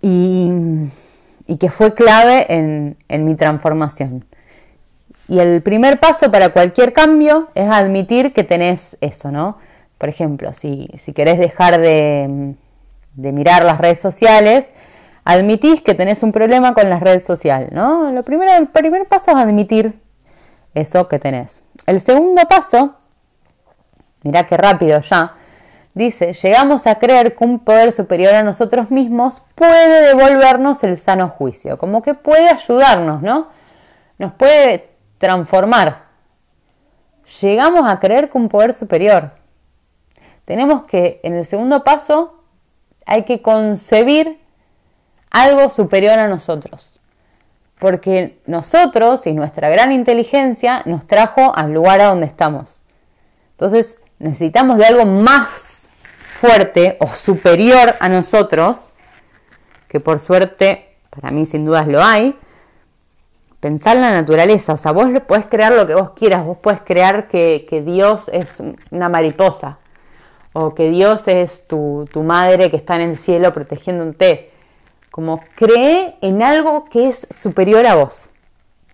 y, 0.00 0.50
que 1.60 1.70
fue 1.70 1.92
clave 1.92 2.46
en, 2.48 3.24
mi 3.24 3.34
transformación. 3.34 4.24
Y 5.28 5.40
el 5.40 5.62
primer 5.62 6.00
paso 6.00 6.30
para 6.30 6.50
cualquier 6.54 6.92
cambio 6.92 7.48
es 7.54 7.70
admitir 7.70 8.32
que 8.32 8.44
tenés 8.44 8.96
eso, 9.02 9.30
¿no? 9.30 9.58
Por 9.98 10.08
ejemplo, 10.08 10.54
si, 10.54 10.88
si 10.98 11.12
querés 11.12 11.38
dejar 11.38 11.80
de, 11.80 12.54
mirar 13.14 13.64
las 13.64 13.78
redes 13.78 14.00
sociales, 14.00 14.66
admitís 15.24 15.82
que 15.82 15.94
tenés 15.94 16.22
un 16.22 16.32
problema 16.32 16.72
con 16.72 16.88
las 16.88 17.00
redes 17.00 17.24
sociales, 17.24 17.72
¿no? 17.72 18.08
El 18.08 18.24
primer 18.24 19.06
paso 19.06 19.32
es 19.32 19.36
admitir 19.36 20.00
eso 20.74 21.08
que 21.08 21.18
tenés. 21.18 21.62
El 21.86 22.00
segundo 22.00 22.42
paso 22.48 22.94
mirá 24.22 24.44
qué 24.44 24.56
rápido 24.56 25.00
ya, 25.00 25.34
dice, 25.94 26.32
llegamos 26.32 26.86
a 26.86 26.96
creer 26.96 27.34
que 27.34 27.44
un 27.44 27.58
poder 27.58 27.92
superior 27.92 28.34
a 28.34 28.42
nosotros 28.42 28.90
mismos 28.90 29.42
puede 29.54 30.08
devolvernos 30.08 30.84
el 30.84 30.96
sano 30.96 31.28
juicio, 31.28 31.78
como 31.78 32.02
que 32.02 32.14
puede 32.14 32.48
ayudarnos, 32.48 33.22
¿no? 33.22 33.48
Nos 34.18 34.32
puede 34.34 34.87
transformar. 35.18 36.06
Llegamos 37.40 37.88
a 37.88 38.00
creer 38.00 38.30
que 38.30 38.38
un 38.38 38.48
poder 38.48 38.72
superior. 38.72 39.32
Tenemos 40.44 40.84
que, 40.84 41.20
en 41.22 41.34
el 41.34 41.44
segundo 41.44 41.84
paso, 41.84 42.42
hay 43.04 43.24
que 43.24 43.42
concebir 43.42 44.40
algo 45.30 45.68
superior 45.68 46.18
a 46.18 46.28
nosotros. 46.28 46.98
Porque 47.78 48.40
nosotros 48.46 49.26
y 49.26 49.32
nuestra 49.32 49.68
gran 49.68 49.92
inteligencia 49.92 50.82
nos 50.86 51.06
trajo 51.06 51.54
al 51.54 51.72
lugar 51.72 52.00
a 52.00 52.06
donde 52.06 52.26
estamos. 52.26 52.82
Entonces, 53.50 53.98
necesitamos 54.18 54.78
de 54.78 54.86
algo 54.86 55.04
más 55.04 55.88
fuerte 56.40 56.96
o 57.00 57.08
superior 57.08 57.96
a 58.00 58.08
nosotros, 58.08 58.92
que 59.88 60.00
por 60.00 60.20
suerte, 60.20 60.96
para 61.10 61.30
mí 61.30 61.46
sin 61.46 61.64
dudas 61.64 61.88
lo 61.88 62.02
hay, 62.02 62.38
pensar 63.60 63.96
en 63.96 64.02
la 64.02 64.12
naturaleza, 64.12 64.72
o 64.72 64.76
sea, 64.76 64.92
vos 64.92 65.08
puedes 65.26 65.46
crear 65.46 65.72
lo 65.72 65.86
que 65.86 65.94
vos 65.94 66.10
quieras, 66.10 66.44
vos 66.44 66.58
puedes 66.58 66.80
crear 66.80 67.28
que, 67.28 67.82
Dios 67.84 68.30
es 68.32 68.62
una 68.90 69.08
mariposa, 69.08 69.78
o 70.52 70.74
que 70.74 70.90
Dios 70.90 71.26
es 71.28 71.66
tu, 71.66 72.08
tu 72.12 72.22
madre 72.22 72.70
que 72.70 72.76
está 72.76 72.96
en 72.96 73.02
el 73.02 73.18
cielo 73.18 73.52
protegiéndote, 73.52 74.52
como 75.10 75.40
cree 75.56 76.16
en 76.20 76.42
algo 76.42 76.84
que 76.84 77.08
es 77.08 77.26
superior 77.34 77.86
a 77.86 77.94
vos, 77.96 78.28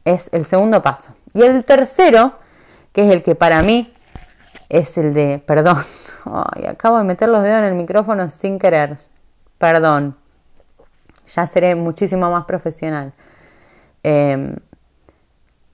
es 0.05 0.31
el 0.33 0.45
segundo 0.45 0.83
paso. 0.83 1.15
Y 1.35 1.43
el 1.43 1.65
tercero, 1.65 2.35
que 2.93 3.07
es 3.07 3.13
el 3.13 3.23
que 3.23 3.35
para 3.35 3.63
mí 3.63 3.93
es 4.69 4.97
el 4.97 5.13
de, 5.13 5.43
perdón, 5.47 5.83
Ay, 6.25 6.67
acabo 6.67 6.99
de 6.99 7.05
meter 7.05 7.29
los 7.29 7.43
dedos 7.43 7.59
en 7.59 7.65
el 7.65 7.75
micrófono 7.75 8.31
sin 8.31 8.59
querer, 8.59 8.99
perdón, 9.59 10.17
ya 11.27 11.47
seré 11.47 11.75
muchísimo 11.75 12.31
más 12.31 12.45
profesional, 12.47 13.13
em, 14.05 14.57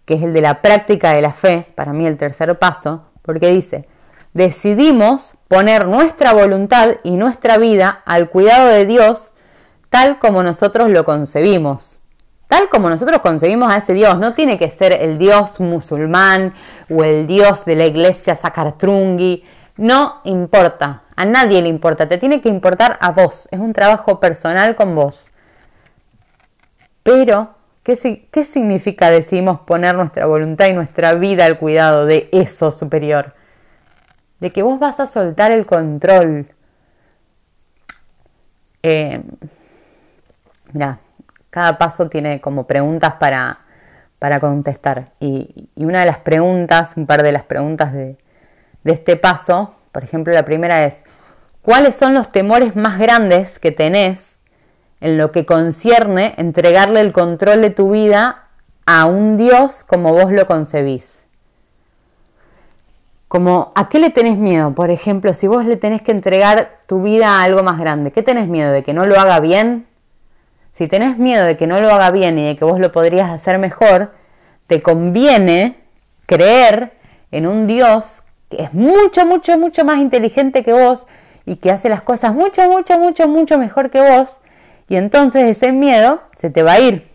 que 0.06 0.14
es 0.14 0.22
el 0.22 0.32
de 0.32 0.40
la 0.40 0.62
práctica 0.62 1.12
de 1.12 1.20
la 1.20 1.32
fe, 1.32 1.66
para 1.74 1.92
mí 1.92 2.06
el 2.06 2.16
tercer 2.16 2.58
paso, 2.58 3.04
porque 3.20 3.52
dice, 3.52 3.86
decidimos 4.32 5.34
poner 5.48 5.86
nuestra 5.86 6.32
voluntad 6.32 6.96
y 7.04 7.12
nuestra 7.12 7.58
vida 7.58 8.02
al 8.06 8.30
cuidado 8.30 8.68
de 8.68 8.86
Dios 8.86 9.34
tal 9.90 10.18
como 10.18 10.42
nosotros 10.42 10.88
lo 10.90 11.04
concebimos 11.04 12.00
tal 12.50 12.68
como 12.68 12.90
nosotros 12.90 13.20
concebimos 13.20 13.72
a 13.72 13.76
ese 13.76 13.94
Dios. 13.94 14.18
No 14.18 14.34
tiene 14.34 14.58
que 14.58 14.70
ser 14.70 14.92
el 14.92 15.18
Dios 15.18 15.60
musulmán 15.60 16.52
o 16.90 17.04
el 17.04 17.28
Dios 17.28 17.64
de 17.64 17.76
la 17.76 17.86
iglesia 17.86 18.34
Sakartrungi. 18.34 19.44
No 19.76 20.20
importa, 20.24 21.04
a 21.14 21.24
nadie 21.24 21.62
le 21.62 21.68
importa, 21.68 22.08
te 22.08 22.18
tiene 22.18 22.40
que 22.40 22.48
importar 22.48 22.98
a 23.00 23.12
vos. 23.12 23.48
Es 23.52 23.60
un 23.60 23.72
trabajo 23.72 24.18
personal 24.18 24.74
con 24.74 24.96
vos. 24.96 25.30
Pero, 27.04 27.54
¿qué, 27.98 28.28
qué 28.30 28.44
significa 28.44 29.10
decidimos 29.10 29.60
poner 29.60 29.94
nuestra 29.94 30.26
voluntad 30.26 30.66
y 30.66 30.72
nuestra 30.72 31.14
vida 31.14 31.46
al 31.46 31.58
cuidado 31.58 32.06
de 32.06 32.28
eso 32.32 32.70
superior? 32.70 33.34
De 34.38 34.52
que 34.52 34.62
vos 34.62 34.78
vas 34.78 35.00
a 35.00 35.06
soltar 35.06 35.50
el 35.50 35.66
control. 35.66 36.46
Eh, 38.82 39.22
mira, 40.72 40.98
cada 41.50 41.78
paso 41.78 42.08
tiene 42.08 42.40
como 42.40 42.66
preguntas 42.66 43.14
para, 43.14 43.58
contestar. 44.40 45.12
Y, 45.20 45.68
una 45.76 46.00
de 46.00 46.06
las 46.06 46.18
preguntas, 46.18 46.92
un 46.96 47.06
par 47.06 47.22
de 47.22 47.32
las 47.32 47.44
preguntas 47.44 47.92
de, 47.92 48.16
de 48.84 48.92
este 48.92 49.16
paso, 49.16 49.74
por 49.92 50.04
ejemplo, 50.04 50.32
la 50.32 50.44
primera 50.44 50.84
es, 50.84 51.04
¿cuáles 51.62 51.96
son 51.96 52.14
los 52.14 52.30
temores 52.30 52.76
más 52.76 52.98
grandes 52.98 53.58
que 53.58 53.72
tenés 53.72 54.29
en 55.00 55.18
lo 55.18 55.32
que 55.32 55.46
concierne 55.46 56.34
entregarle 56.36 57.00
el 57.00 57.12
control 57.12 57.62
de 57.62 57.70
tu 57.70 57.90
vida 57.90 58.48
a 58.86 59.06
un 59.06 59.36
Dios 59.36 59.84
como 59.84 60.12
vos 60.12 60.32
lo 60.32 60.46
concebís? 60.46 61.18
Como, 63.28 63.72
¿a 63.76 63.88
qué 63.88 64.00
le 64.00 64.10
tenés 64.10 64.36
miedo? 64.36 64.74
Por 64.74 64.90
ejemplo, 64.90 65.34
si 65.34 65.46
vos 65.46 65.64
le 65.64 65.76
tenés 65.76 66.02
que 66.02 66.10
entregar 66.10 66.80
tu 66.86 67.00
vida 67.02 67.28
a 67.28 67.42
algo 67.44 67.62
más 67.62 67.78
grande, 67.78 68.10
¿qué 68.10 68.22
tenés 68.22 68.48
miedo? 68.48 68.72
¿De 68.72 68.82
que 68.82 68.92
no 68.92 69.06
lo 69.06 69.20
haga 69.20 69.38
bien? 69.38 69.86
Si 70.72 70.88
tenés 70.88 71.18
miedo 71.18 71.44
de 71.44 71.56
que 71.56 71.66
no 71.66 71.80
lo 71.80 71.92
haga 71.92 72.10
bien 72.10 72.38
y 72.38 72.46
de 72.46 72.56
que 72.56 72.64
vos 72.64 72.80
lo 72.80 72.90
podrías 72.90 73.30
hacer 73.30 73.58
mejor, 73.58 74.12
te 74.66 74.82
conviene 74.82 75.76
creer 76.26 76.92
en 77.30 77.46
un 77.46 77.66
Dios 77.66 78.22
que 78.48 78.64
es 78.64 78.74
mucho, 78.74 79.24
mucho, 79.26 79.56
mucho 79.58 79.84
más 79.84 79.98
inteligente 79.98 80.64
que 80.64 80.72
vos 80.72 81.06
y 81.46 81.56
que 81.56 81.70
hace 81.70 81.88
las 81.88 82.02
cosas 82.02 82.34
mucho, 82.34 82.68
mucho, 82.68 82.98
mucho, 82.98 83.28
mucho 83.28 83.58
mejor 83.58 83.90
que 83.90 84.00
vos. 84.00 84.40
Y 84.90 84.96
entonces 84.96 85.44
ese 85.44 85.70
miedo 85.70 86.20
se 86.36 86.50
te 86.50 86.64
va 86.64 86.72
a 86.72 86.80
ir. 86.80 87.08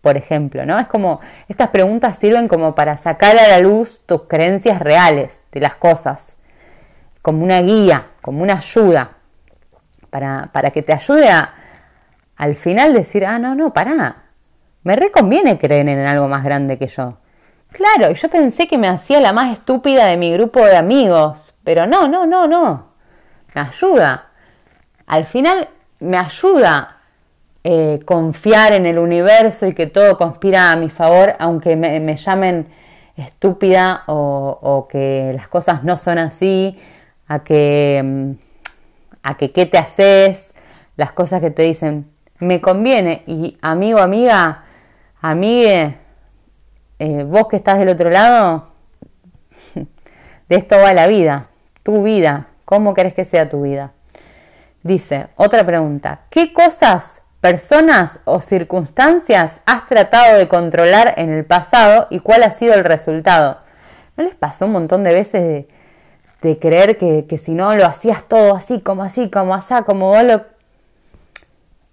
por 0.00 0.16
ejemplo, 0.16 0.64
¿no? 0.64 0.78
Es 0.78 0.86
como, 0.86 1.20
estas 1.48 1.68
preguntas 1.68 2.16
sirven 2.16 2.48
como 2.48 2.74
para 2.74 2.96
sacar 2.96 3.36
a 3.36 3.48
la 3.48 3.58
luz 3.58 4.00
tus 4.06 4.22
creencias 4.22 4.78
reales 4.78 5.42
de 5.52 5.60
las 5.60 5.74
cosas, 5.74 6.36
como 7.20 7.44
una 7.44 7.60
guía, 7.60 8.06
como 8.22 8.42
una 8.42 8.54
ayuda, 8.54 9.18
para, 10.08 10.48
para 10.52 10.70
que 10.70 10.82
te 10.82 10.94
ayude 10.94 11.28
a, 11.28 11.52
al 12.36 12.56
final 12.56 12.94
decir, 12.94 13.26
ah, 13.26 13.38
no, 13.38 13.54
no, 13.54 13.74
pará, 13.74 14.22
me 14.84 14.96
reconviene 14.96 15.58
creer 15.58 15.86
en 15.88 15.98
algo 15.98 16.28
más 16.28 16.44
grande 16.44 16.78
que 16.78 16.86
yo. 16.86 17.18
Claro, 17.70 18.12
yo 18.12 18.30
pensé 18.30 18.68
que 18.68 18.78
me 18.78 18.88
hacía 18.88 19.20
la 19.20 19.34
más 19.34 19.52
estúpida 19.52 20.06
de 20.06 20.16
mi 20.16 20.32
grupo 20.32 20.64
de 20.64 20.76
amigos, 20.76 21.54
pero 21.62 21.86
no, 21.86 22.08
no, 22.08 22.24
no, 22.24 22.46
no, 22.46 22.94
me 23.54 23.60
ayuda. 23.60 24.30
Al 25.06 25.26
final 25.26 25.68
me 25.98 26.16
ayuda 26.16 26.99
eh, 27.62 28.00
confiar 28.06 28.72
en 28.72 28.86
el 28.86 28.98
universo 28.98 29.66
y 29.66 29.74
que 29.74 29.86
todo 29.86 30.16
conspira 30.16 30.72
a 30.72 30.76
mi 30.76 30.88
favor, 30.88 31.34
aunque 31.38 31.76
me, 31.76 32.16
llamen 32.16 32.68
estúpida 33.16 34.04
o, 34.06 34.88
que 34.90 35.32
las 35.34 35.46
cosas 35.48 35.84
no 35.84 35.98
son 35.98 36.16
así, 36.18 36.78
a 37.28 37.44
que, 37.44 38.00
mm, 38.02 38.30
a 39.22 39.36
que 39.36 39.52
qué 39.52 39.66
te 39.66 39.76
haces, 39.76 40.54
las 40.96 41.12
cosas 41.12 41.42
que 41.42 41.50
te 41.50 41.62
dicen, 41.62 42.10
me 42.38 42.62
conviene. 42.62 43.24
Y 43.26 43.58
amigo, 43.60 43.98
amiga, 43.98 44.64
amigue, 45.20 45.96
eh, 46.98 47.24
vos 47.24 47.46
que 47.48 47.56
estás 47.56 47.78
del 47.78 47.90
otro 47.90 48.08
lado, 48.08 48.68
de 50.48 50.56
esto 50.56 50.76
va 50.78 50.94
la 50.94 51.06
vida, 51.06 51.48
tu 51.82 52.02
vida, 52.02 52.48
¿cómo 52.64 52.94
querés 52.94 53.12
que 53.12 53.26
sea 53.26 53.50
tu 53.50 53.62
vida? 53.62 53.92
Dice, 54.82 55.28
otra 55.36 55.64
pregunta, 55.64 56.22
¿qué 56.30 56.54
cosas 56.54 57.19
personas 57.40 58.20
o 58.24 58.42
circunstancias 58.42 59.60
has 59.66 59.86
tratado 59.86 60.36
de 60.36 60.48
controlar 60.48 61.14
en 61.16 61.30
el 61.30 61.44
pasado 61.44 62.06
y 62.10 62.20
cuál 62.20 62.42
ha 62.42 62.50
sido 62.50 62.74
el 62.74 62.84
resultado. 62.84 63.58
¿No 64.16 64.24
les 64.24 64.34
pasó 64.34 64.66
un 64.66 64.72
montón 64.72 65.02
de 65.04 65.14
veces 65.14 65.66
de, 66.42 66.58
creer 66.58 66.96
que, 66.96 67.38
si 67.38 67.52
no 67.52 67.74
lo 67.76 67.86
hacías 67.86 68.24
todo 68.24 68.54
así, 68.54 68.80
como 68.80 69.02
así, 69.02 69.30
como 69.30 69.54
así, 69.54 69.74
como 69.86 70.08
vos 70.08 70.24
lo... 70.24 70.44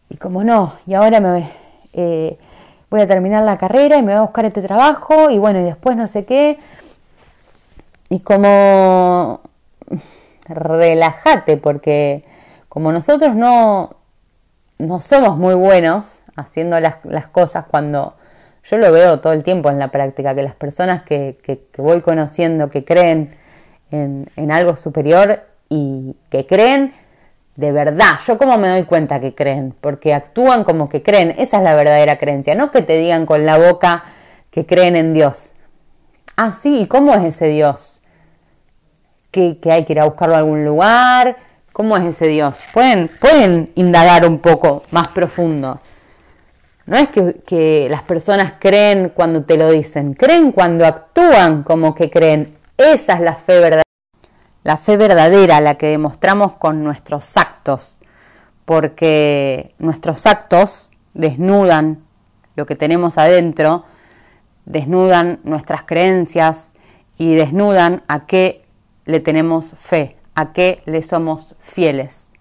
Y 0.09 0.17
como 0.17 0.43
no, 0.43 0.77
y 0.85 0.93
ahora 0.93 1.19
me 1.19 1.51
eh, 1.91 2.37
voy 2.89 3.01
a 3.01 3.07
terminar 3.07 3.43
la 3.43 3.57
carrera 3.57 3.97
y 3.97 4.01
me 4.01 4.13
voy 4.13 4.19
a 4.19 4.21
buscar 4.21 4.45
este 4.45 4.61
trabajo 4.61 5.29
y 5.29 5.37
bueno, 5.37 5.59
y 5.59 5.63
después 5.63 5.97
no 5.97 6.07
sé 6.07 6.25
qué. 6.25 6.59
Y 8.09 8.21
como 8.21 9.41
relájate, 10.47 11.57
porque 11.57 12.23
como 12.69 12.93
nosotros 12.93 13.35
no, 13.35 13.96
no 14.79 15.01
somos 15.01 15.37
muy 15.37 15.55
buenos 15.55 16.19
haciendo 16.35 16.79
las, 16.79 16.97
cosas 17.31 17.65
cuando 17.65 18.15
yo 18.63 18.77
lo 18.77 18.91
veo 18.91 19.19
todo 19.19 19.33
el 19.33 19.43
tiempo 19.43 19.69
en 19.69 19.79
la 19.79 19.89
práctica, 19.89 20.35
que 20.35 20.43
las 20.43 20.55
personas 20.55 21.01
que, 21.03 21.37
voy 21.77 22.01
conociendo, 22.01 22.69
que 22.69 22.83
creen 22.83 23.35
en, 23.91 24.51
algo 24.51 24.75
superior 24.75 25.41
y 25.69 26.15
que 26.29 26.45
creen 26.45 26.93
de 27.55 27.71
verdad, 27.71 28.19
yo 28.27 28.37
como 28.37 28.59
me 28.59 28.69
doy 28.69 28.83
cuenta 28.83 29.19
que 29.19 29.33
creen, 29.33 29.73
porque 29.81 30.13
actúan 30.13 30.63
como 30.63 30.89
que 30.89 31.01
creen, 31.01 31.33
esa 31.39 31.57
es 31.57 31.63
la 31.63 31.73
verdadera 31.73 32.19
creencia, 32.19 32.53
no 32.53 32.69
que 32.69 32.83
te 32.83 32.99
digan 32.99 33.25
con 33.25 33.47
la 33.47 33.57
boca 33.57 34.03
que 34.51 34.67
creen 34.67 34.95
en 34.95 35.13
Dios. 35.13 35.53
Ah, 36.35 36.53
sí, 36.53 36.81
¿y 36.81 36.87
cómo 36.87 37.15
es 37.15 37.23
ese 37.23 37.47
Dios? 37.47 38.03
¿Que, 39.31 39.57
que 39.57 39.71
hay 39.71 39.85
que 39.85 39.93
ir 39.93 39.99
a 39.99 40.05
buscarlo 40.05 40.35
a 40.35 40.37
algún 40.37 40.65
lugar? 40.65 41.37
¿Cómo 41.77 41.95
es 41.95 42.05
ese 42.05 42.25
Dios? 42.25 42.63
Pueden, 42.73 43.71
indagar 43.75 44.25
un 44.25 44.39
poco 44.39 44.81
más 44.89 45.09
profundo. 45.09 45.79
No 46.87 46.97
es 46.97 47.07
que, 47.09 47.85
las 47.87 48.01
personas 48.01 48.53
creen 48.57 49.09
cuando 49.13 49.43
te 49.43 49.57
lo 49.57 49.71
dicen, 49.71 50.15
creen 50.15 50.51
cuando 50.53 50.87
actúan 50.87 51.61
como 51.61 51.93
que 51.93 52.09
creen. 52.09 52.57
Esa 52.77 53.13
es 53.13 53.19
la 53.19 53.35
fe 53.35 53.59
verdadera. 53.59 53.83
La 54.63 54.77
fe 54.77 54.97
verdadera, 54.97 55.61
la 55.61 55.75
que 55.75 55.85
demostramos 55.85 56.53
con 56.53 56.83
nuestros 56.83 57.37
actos, 57.37 57.99
porque 58.65 59.75
nuestros 59.77 60.25
actos 60.25 60.89
desnudan 61.13 61.99
lo 62.55 62.65
que 62.65 62.75
tenemos 62.75 63.19
adentro, 63.19 63.85
desnudan 64.65 65.41
nuestras 65.43 65.83
creencias 65.83 66.73
y 67.19 67.35
desnudan 67.35 68.01
a 68.07 68.25
qué 68.25 68.63
le 69.05 69.19
tenemos 69.19 69.75
fe 69.77 70.16
a 70.37 70.53
qué 70.53 70.83
le 70.85 71.01
somos 71.01 71.55
fieles. 71.61 72.31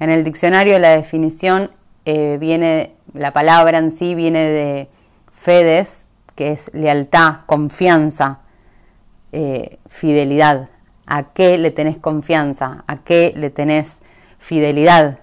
En 0.00 0.10
el 0.10 0.24
diccionario 0.24 0.76
la 0.80 0.90
definición 0.90 1.70
eh, 2.04 2.36
viene, 2.40 2.96
la 3.14 3.32
palabra 3.32 3.78
en 3.78 3.92
sí 3.92 4.16
viene 4.16 4.40
de 4.40 4.88
fedes, 5.32 6.08
que 6.34 6.50
es 6.50 6.68
lealtad, 6.74 7.42
confianza, 7.46 8.40
eh, 9.30 9.78
fidelidad. 9.86 10.68
¿A 11.06 11.32
qué 11.32 11.58
le 11.58 11.70
tenés 11.70 11.96
confianza? 11.98 12.82
¿A 12.88 12.96
qué 13.04 13.32
le 13.36 13.50
tenés 13.50 14.00
fidelidad? 14.40 15.20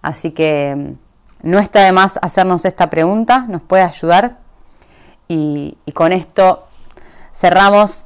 Así 0.00 0.30
que 0.30 0.74
mm, 0.74 1.50
no 1.50 1.58
está 1.58 1.84
de 1.84 1.92
más 1.92 2.18
hacernos 2.22 2.64
esta 2.64 2.88
pregunta, 2.88 3.44
nos 3.46 3.62
puede 3.62 3.82
ayudar. 3.82 4.38
Y, 5.28 5.76
con 5.92 6.12
esto 6.12 6.66
cerramos 7.34 8.04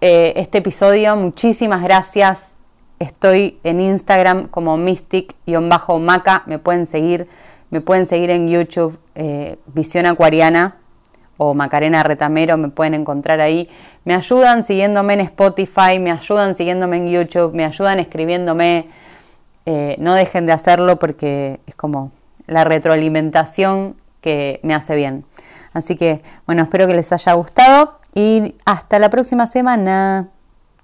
eh, 0.00 0.34
este 0.36 0.58
episodio. 0.58 1.16
Muchísimas 1.16 1.82
gracias 1.82 2.49
Estoy 3.00 3.58
en 3.64 3.80
Instagram 3.80 4.48
como 4.48 4.76
mystic-maca, 4.76 6.42
me 6.44 6.58
pueden 6.58 6.86
seguir, 6.86 7.28
me 7.70 7.80
pueden 7.80 8.06
seguir 8.06 8.28
en 8.28 8.46
YouTube 8.46 8.98
eh, 9.14 9.56
Visión 9.68 10.04
Acuariana 10.04 10.76
o 11.38 11.54
Macarena 11.54 12.02
Retamero, 12.02 12.58
me 12.58 12.68
pueden 12.68 12.92
encontrar 12.92 13.40
ahí. 13.40 13.70
Me 14.04 14.12
ayudan 14.12 14.64
siguiéndome 14.64 15.14
en 15.14 15.20
Spotify, 15.20 15.98
me 15.98 16.10
ayudan 16.10 16.54
siguiéndome 16.56 16.98
en 16.98 17.08
YouTube, 17.08 17.54
me 17.54 17.64
ayudan 17.64 18.00
escribiéndome. 18.00 18.90
Eh, 19.64 19.96
no 19.98 20.14
dejen 20.14 20.44
de 20.44 20.52
hacerlo 20.52 20.98
porque 20.98 21.60
es 21.66 21.74
como 21.74 22.12
la 22.46 22.64
retroalimentación 22.64 23.96
que 24.20 24.60
me 24.62 24.74
hace 24.74 24.94
bien. 24.94 25.24
Así 25.72 25.96
que, 25.96 26.20
bueno, 26.44 26.64
espero 26.64 26.86
que 26.86 26.94
les 26.94 27.10
haya 27.14 27.32
gustado 27.32 27.98
y 28.14 28.56
hasta 28.66 28.98
la 28.98 29.08
próxima 29.08 29.46
semana. 29.46 30.28